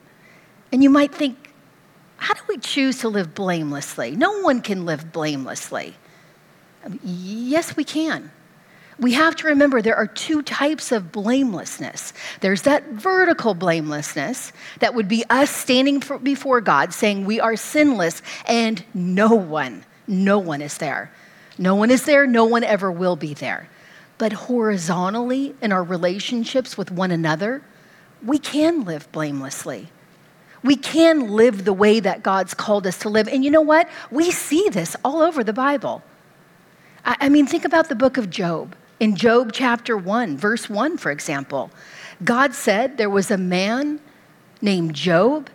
[0.72, 1.54] And you might think,
[2.18, 4.16] how do we choose to live blamelessly?
[4.16, 5.94] No one can live blamelessly.
[6.84, 8.32] Um, yes, we can.
[9.00, 12.14] We have to remember there are two types of blamelessness.
[12.42, 17.56] There's that vertical blamelessness that would be us standing for, before God saying we are
[17.56, 21.12] sinless and no one, no one is there.
[21.60, 23.70] No one is there, no one ever will be there.
[24.18, 27.62] But horizontally in our relationships with one another,
[28.26, 29.90] we can live blamelessly.
[30.64, 33.28] We can live the way that God's called us to live.
[33.28, 33.90] And you know what?
[34.12, 36.04] We see this all over the Bible.
[37.06, 38.76] I, I mean, think about the book of Job.
[39.00, 41.70] In Job chapter 1, verse 1, for example,
[42.24, 44.00] God said there was a man
[44.62, 45.50] named Job,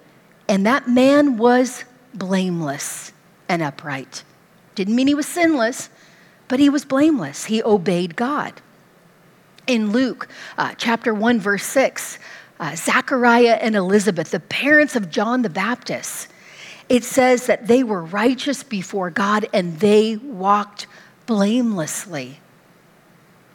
[0.49, 1.85] and that man was
[2.15, 3.13] blameless
[3.49, 4.23] and upright.
[4.75, 5.91] Didn't mean he was sinless,
[6.49, 7.47] but he was blameless.
[7.47, 8.61] He obeyed God.
[9.67, 10.29] In Luke
[10.59, 12.19] uh, chapter 1, verse 6,
[12.63, 16.29] uh, Zachariah and Elizabeth, the parents of John the Baptist,
[16.89, 20.87] it says that they were righteous before God and they walked
[21.27, 22.39] blamelessly.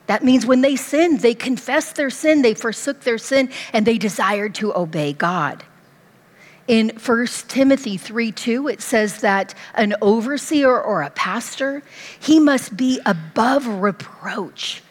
[0.08, 3.98] That means when they sinned, they confessed their sin, they forsook their sin, and they
[3.98, 5.64] desired to obey God.
[6.68, 11.82] In 1 Timothy 3 2, it says that an overseer or a pastor,
[12.20, 14.84] he must be above reproach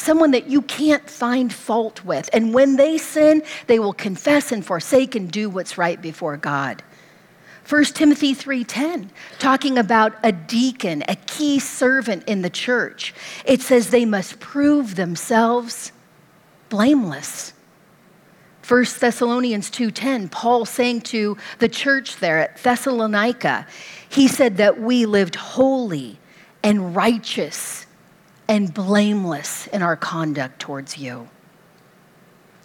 [0.00, 2.28] someone that you can't find fault with.
[2.32, 6.82] And when they sin, they will confess and forsake and do what's right before God.
[7.68, 13.14] 1 Timothy 3:10 talking about a deacon, a key servant in the church.
[13.44, 15.92] It says they must prove themselves
[16.68, 17.52] blameless.
[18.66, 23.66] 1 Thessalonians 2:10 Paul saying to the church there at Thessalonica,
[24.08, 26.18] he said that we lived holy
[26.64, 27.86] and righteous
[28.50, 31.28] and blameless in our conduct towards you.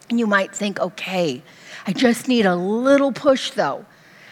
[0.10, 1.44] And you might think, okay,
[1.86, 3.86] I just need a little push though.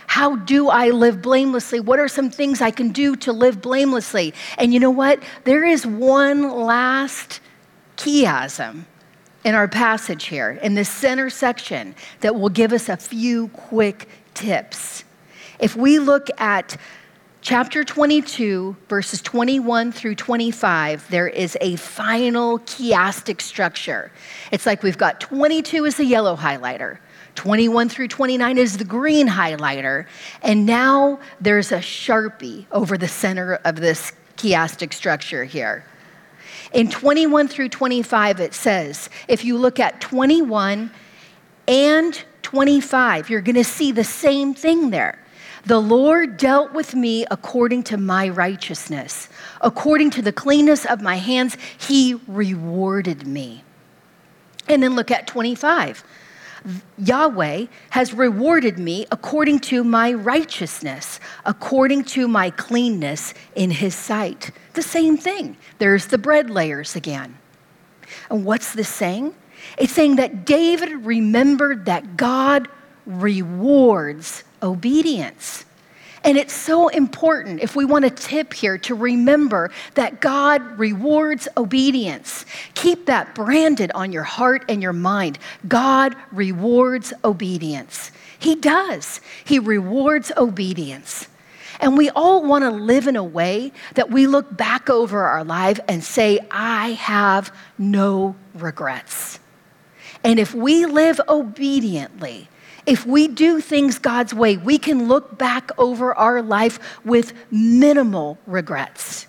[0.08, 1.80] How do I live blamelessly?
[1.80, 4.34] What are some things I can do to live blamelessly?
[4.58, 5.22] And you know what?
[5.44, 7.40] There is one last
[7.98, 8.86] chiasm
[9.44, 14.10] in our passage here, in the center section, that will give us a few quick
[14.34, 15.04] tips.
[15.60, 16.78] If we look at
[17.44, 24.10] chapter 22, verses 21 through 25, there is a final chiastic structure.
[24.54, 27.00] It's like we've got 22 is the yellow highlighter,
[27.36, 30.08] 21 through 29 is the green highlighter,
[30.42, 35.84] and now there's a sharpie over the center of this chiastic structure here.
[36.72, 40.90] In 21 through 25, it says, if you look at 21
[41.68, 45.23] and 25, you're going to see the same thing there.
[45.66, 49.30] The Lord dealt with me according to my righteousness.
[49.62, 53.64] According to the cleanness of my hands, he rewarded me.
[54.68, 56.04] And then look at 25.
[56.98, 64.52] Yahweh has rewarded me according to my righteousness, according to my cleanness in his sight.
[64.74, 65.58] The same thing.
[65.80, 67.38] There's the bread layers again.
[68.30, 69.34] And what's this saying?
[69.78, 72.68] It's saying that David remembered that God
[73.06, 75.66] rewards obedience.
[76.26, 81.50] And it's so important, if we want a tip here, to remember that God rewards
[81.58, 82.46] obedience.
[82.76, 85.38] Keep that branded on your heart and your mind.
[85.68, 88.12] God rewards obedience.
[88.40, 89.20] He does.
[89.44, 91.28] He rewards obedience.
[91.82, 95.44] And we all want to live in a way that we look back over our
[95.44, 99.40] life and say, I have no regrets.
[100.24, 102.48] And if we live obediently,
[102.86, 108.38] if we do things God's way, we can look back over our life with minimal
[108.46, 109.28] regrets.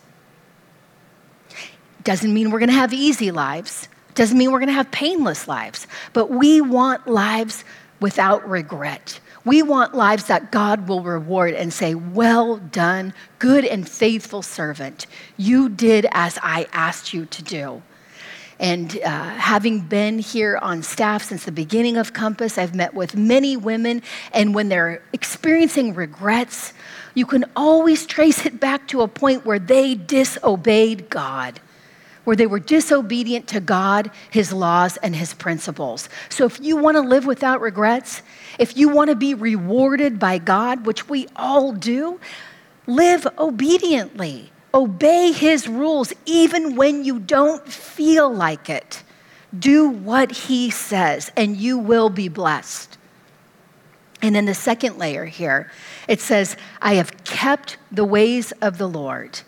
[2.02, 5.48] Doesn't mean we're going to have easy lives, doesn't mean we're going to have painless
[5.48, 7.64] lives, but we want lives
[8.00, 9.20] without regret.
[9.44, 15.06] We want lives that God will reward and say, Well done, good and faithful servant.
[15.36, 17.82] You did as I asked you to do.
[18.64, 23.14] And uh, having been here on staff since the beginning of Compass, I've met with
[23.14, 24.00] many women,
[24.32, 26.72] and when they're experiencing regrets,
[27.12, 31.60] you can always trace it back to a point where they disobeyed God,
[32.24, 36.08] where they were disobedient to God, His laws, and His principles.
[36.30, 38.22] So if you want to live without regrets,
[38.58, 42.18] if you want to be rewarded by God, which we all do,
[42.86, 44.53] live obediently.
[44.74, 49.04] Obey his rules even when you don't feel like it.
[49.56, 52.98] Do what he says, and you will be blessed.
[54.20, 55.70] And then the second layer here,
[56.08, 59.38] it says, I have kept the ways of the Lord.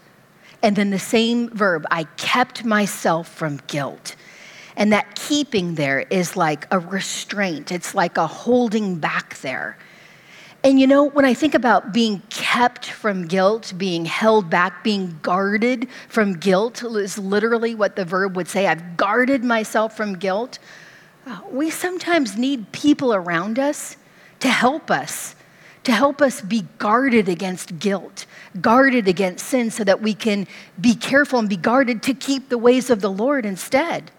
[0.63, 4.15] And then the same verb, I kept myself from guilt.
[4.77, 9.77] And that keeping there is like a restraint, it's like a holding back there.
[10.67, 15.17] And you know, when I think about being kept from guilt, being held back, being
[15.23, 18.67] guarded from guilt is literally what the verb would say.
[18.67, 20.59] I've guarded myself from guilt.
[21.53, 23.97] We sometimes need people around us
[24.41, 25.37] to help us,
[25.85, 28.27] to help us be guarded against guilt,
[28.61, 30.49] guarded against sin, so that we can
[30.81, 34.11] be careful and be guarded to keep the ways of the Lord instead.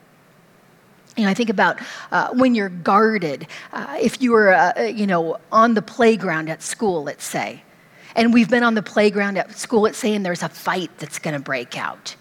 [1.18, 1.80] You know, I think about
[2.12, 3.48] uh, when you're guarded.
[3.74, 7.64] Uh, if you were, uh, you know, on the playground at school, let's say,
[8.16, 11.20] and we've been on the playground at school, let's say, and there's a fight that's
[11.20, 12.16] going to break out.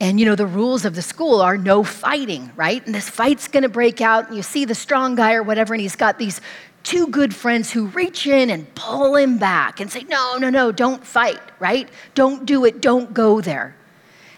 [0.00, 2.84] And you know, the rules of the school are no fighting, right?
[2.86, 5.74] And this fight's going to break out, and you see the strong guy or whatever,
[5.74, 6.40] and he's got these
[6.84, 10.72] two good friends who reach in and pull him back and say, No, no, no,
[10.72, 11.88] don't fight, right?
[12.14, 13.74] Don't do it, don't go there.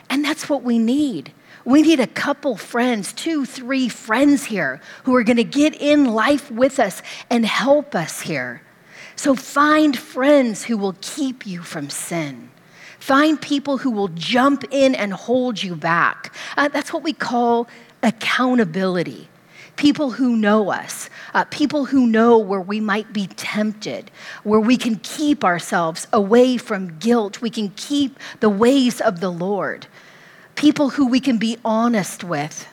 [0.09, 1.33] And that's what we need.
[1.65, 6.07] We need a couple friends, two, three friends here who are going to get in
[6.07, 8.63] life with us and help us here.
[9.17, 12.51] So find friends who will keep you from sin.
[12.99, 16.35] Find people who will jump in and hold you back.
[16.57, 17.69] Uh, that's what we call
[18.03, 19.29] accountability.
[19.77, 24.11] People who know us, uh, people who know where we might be tempted,
[24.43, 29.31] where we can keep ourselves away from guilt, we can keep the ways of the
[29.31, 29.87] Lord
[30.61, 32.69] people who we can be honest with,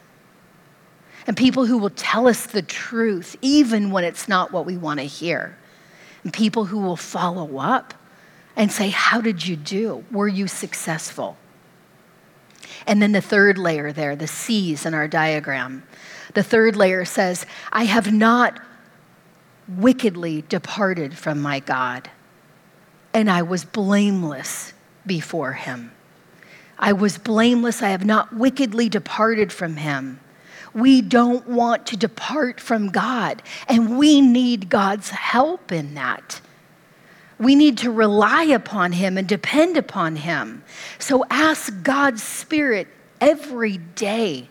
[1.25, 4.99] and people who will tell us the truth, even when it's not what we want
[4.99, 5.57] to hear,
[6.21, 7.93] and people who will follow up
[8.57, 10.03] and say, How did you do?
[10.11, 11.37] Were you successful?
[12.85, 15.83] And then the third layer there, the C's in our diagram.
[16.33, 18.59] The third layer says, I have not
[19.65, 22.09] wickedly departed from my God,
[23.13, 24.73] and I was blameless
[25.05, 25.91] before him.
[26.79, 27.81] I was blameless.
[27.81, 30.19] I have not wickedly departed from him.
[30.73, 36.41] We don't want to depart from God, and we need God's help in that.
[37.39, 40.63] We need to rely upon him and depend upon him.
[40.99, 42.87] So ask God's Spirit
[43.21, 44.49] every day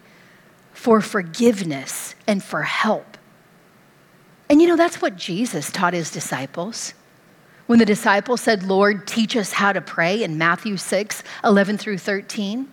[0.73, 3.17] for forgiveness and for help.
[4.49, 6.95] And you know, that's what Jesus taught his disciples.
[7.67, 11.99] When the disciples said, Lord, teach us how to pray in Matthew 6 11 through
[11.99, 12.69] 13,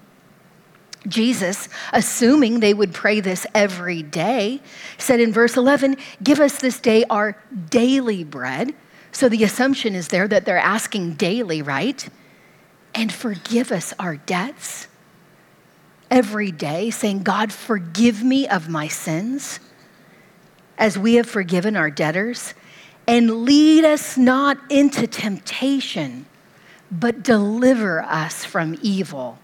[1.07, 4.61] Jesus, assuming they would pray this every day,
[4.97, 7.37] said in verse 11, Give us this day our
[7.69, 8.73] daily bread.
[9.11, 12.07] So the assumption is there that they're asking daily, right?
[12.95, 14.87] And forgive us our debts
[16.09, 19.59] every day, saying, God, forgive me of my sins
[20.77, 22.53] as we have forgiven our debtors
[23.07, 26.25] and lead us not into temptation,
[26.91, 29.39] but deliver us from evil.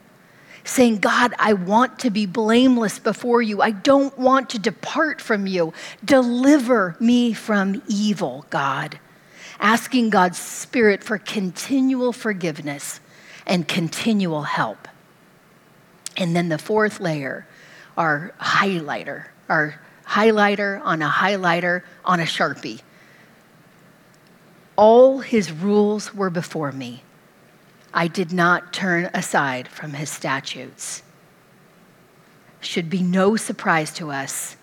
[0.63, 3.61] Saying, God, I want to be blameless before you.
[3.61, 5.73] I don't want to depart from you.
[6.05, 8.99] Deliver me from evil, God.
[9.59, 12.99] Asking God's Spirit for continual forgiveness
[13.47, 14.87] and continual help.
[16.15, 17.47] And then the fourth layer,
[17.97, 22.81] our highlighter, our highlighter on a highlighter on a Sharpie
[24.79, 27.03] all his rules were before me.
[27.93, 31.03] I did not turn aside from his statutes.
[32.61, 34.55] Should be no surprise to us.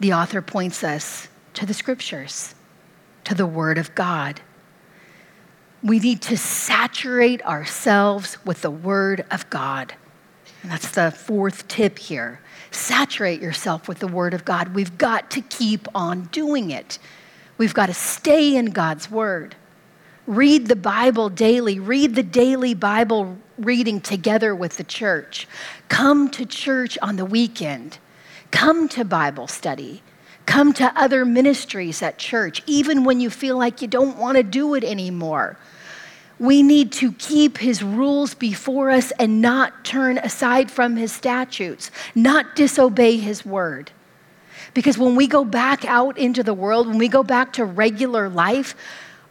[0.00, 2.54] The author points us to the scriptures,
[3.24, 4.42] to the word of God.
[5.82, 9.94] We need to saturate ourselves with the word of God.
[10.62, 12.42] And that's the fourth tip here.
[12.70, 14.74] Saturate yourself with the word of God.
[14.74, 16.98] We've got to keep on doing it.
[17.58, 19.56] We've got to stay in God's word.
[20.26, 21.78] Read the Bible daily.
[21.78, 25.48] Read the daily Bible reading together with the church.
[25.88, 27.98] Come to church on the weekend.
[28.50, 30.02] Come to Bible study.
[30.46, 34.42] Come to other ministries at church, even when you feel like you don't want to
[34.42, 35.56] do it anymore.
[36.38, 41.90] We need to keep his rules before us and not turn aside from his statutes,
[42.14, 43.92] not disobey his word.
[44.74, 48.28] Because when we go back out into the world, when we go back to regular
[48.28, 48.74] life,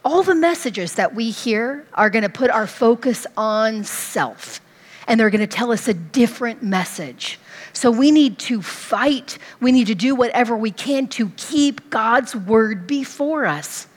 [0.04, 4.60] all the messages that we hear are going to put our focus on self,
[5.06, 7.38] and they're going to tell us a different message.
[7.72, 9.38] So we need to fight.
[9.60, 13.88] We need to do whatever we can to keep God's word before us,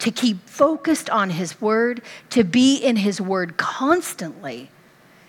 [0.00, 4.70] to keep focused on his word, to be in his word constantly,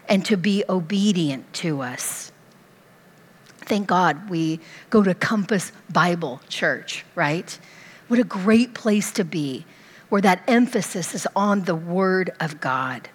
[0.07, 2.32] and to be obedient to us
[3.70, 4.59] thank God we
[4.89, 7.57] go to Compass Bible Church, right?
[8.09, 9.65] What a great place to be
[10.09, 13.07] where that emphasis is on the Word of God.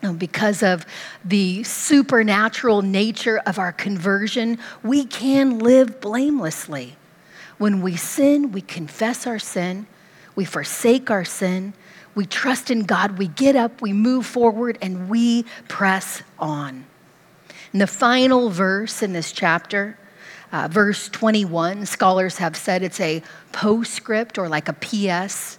[0.00, 0.84] And because of
[1.24, 6.96] the supernatural nature of our conversion, we can live blamelessly.
[7.58, 9.86] When we sin, we confess our sin,
[10.34, 11.74] we forsake our sin,
[12.14, 16.86] we trust in God, we get up, we move forward, and we press on.
[17.72, 19.96] In the final verse in this chapter,
[20.52, 25.58] uh, verse 21, scholars have said it's a postscript or like a PS.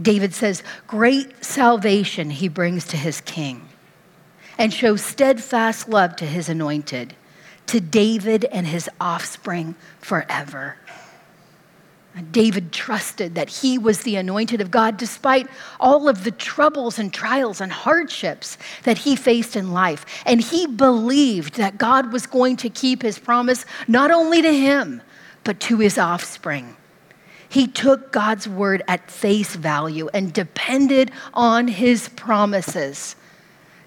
[0.00, 3.68] David says, Great salvation he brings to his king
[4.58, 7.14] and shows steadfast love to his anointed,
[7.66, 10.76] to David and his offspring forever.
[12.32, 15.48] David trusted that he was the anointed of God despite
[15.78, 20.04] all of the troubles and trials and hardships that he faced in life.
[20.26, 25.02] And he believed that God was going to keep his promise not only to him,
[25.44, 26.76] but to his offspring.
[27.48, 33.16] He took God's word at face value and depended on his promises.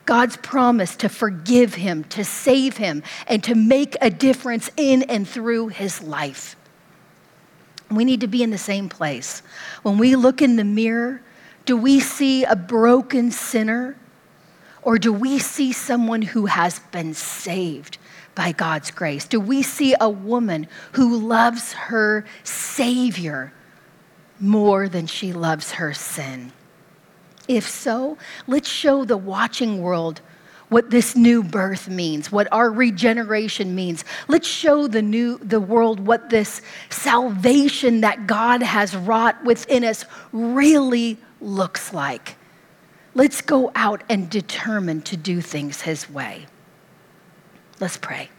[0.06, 5.28] God's promise to forgive him, to save him, and to make a difference in and
[5.28, 6.56] through his life.
[7.96, 9.42] We need to be in the same place.
[9.84, 11.22] When we look in the mirror,
[11.66, 13.98] do we see a broken sinner
[14.82, 17.98] or do we see someone who has been saved
[18.34, 19.26] by God's grace?
[19.28, 23.54] Do we see a woman who loves her Savior
[24.40, 26.52] more than she loves her sin?
[27.48, 28.18] If so,
[28.48, 30.22] let's show the watching world
[30.72, 34.06] what this new birth means, what our regeneration means.
[34.30, 40.06] Let's show the new the world what this salvation that God has wrought within us
[40.32, 42.38] really looks like.
[43.14, 46.46] Let's go out and determine to do things his way.
[47.82, 48.30] Let's pray.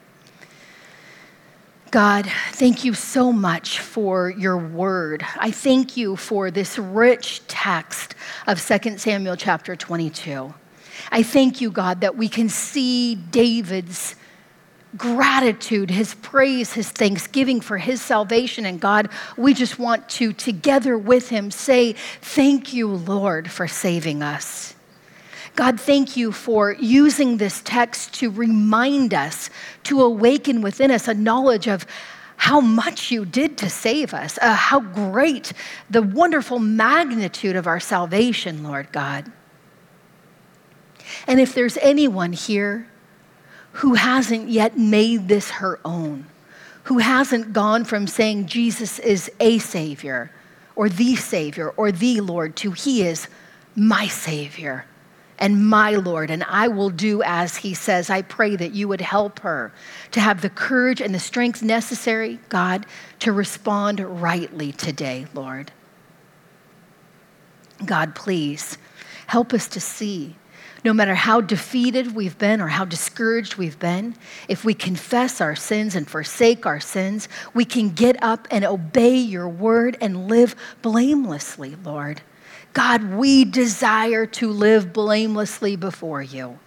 [1.91, 5.23] God, thank you so much for your word.
[5.37, 8.15] I thank you for this rich text
[8.47, 10.55] of 2 Samuel chapter 22.
[11.13, 14.17] I thank you, God, that we can see David's
[14.97, 18.65] gratitude, his praise, his thanksgiving for his salvation.
[18.65, 21.93] And God, we just want to, together with him, say,
[22.23, 24.75] Thank you, Lord, for saving us.
[25.55, 29.51] God, thank you for using this text to remind us,
[29.85, 31.85] to awaken within us a knowledge of
[32.39, 35.53] how much you did to save us, uh, how great
[35.91, 39.31] the wonderful magnitude of our salvation, Lord God.
[41.27, 42.89] And if there's anyone here
[43.73, 46.27] who hasn't yet made this her own,
[46.85, 50.31] who hasn't gone from saying Jesus is a Savior
[50.75, 53.29] or the Savior or the Lord to He is
[53.75, 54.85] my Savior
[55.39, 58.11] and my Lord, and I will do as He says.
[58.11, 59.73] I pray that you would help her
[60.13, 62.87] to have the courage and the strength necessary, God,
[63.21, 65.73] to respond rightly today, Lord.
[67.85, 68.79] God, please
[69.27, 70.37] help us to see
[70.85, 74.17] no matter how defeated we've been or how discouraged we've been,
[74.49, 79.17] if we confess our sins and forsake our sins, we can get up and obey
[79.17, 82.21] your word and live blamelessly, Lord.
[82.73, 86.59] God, we desire to live blamelessly before you.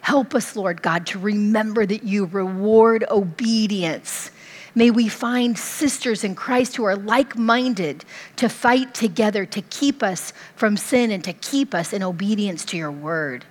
[0.00, 4.30] Help us, Lord God, to remember that you reward obedience.
[4.78, 8.04] May we find sisters in Christ who are like minded
[8.36, 12.76] to fight together to keep us from sin and to keep us in obedience to
[12.76, 13.44] your word.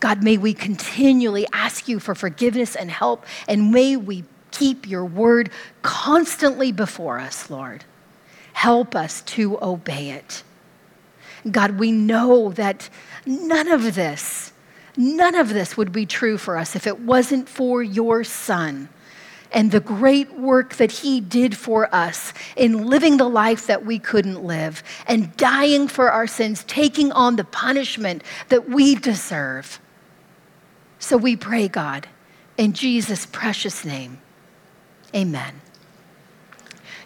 [0.00, 5.04] God, may we continually ask you for forgiveness and help, and may we keep your
[5.04, 5.50] word
[5.82, 7.84] constantly before us, Lord.
[8.54, 10.42] Help us to obey it.
[11.50, 12.88] God, we know that
[13.26, 14.50] none of this,
[14.96, 18.88] none of this would be true for us if it wasn't for your Son
[19.52, 23.98] and the great work that he did for us in living the life that we
[23.98, 29.80] couldn't live and dying for our sins, taking on the punishment that we deserve.
[30.98, 32.08] So we pray, God,
[32.56, 34.18] in Jesus' precious name.
[35.14, 35.60] Amen.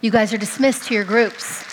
[0.01, 1.65] You guys are dismissed to your groups.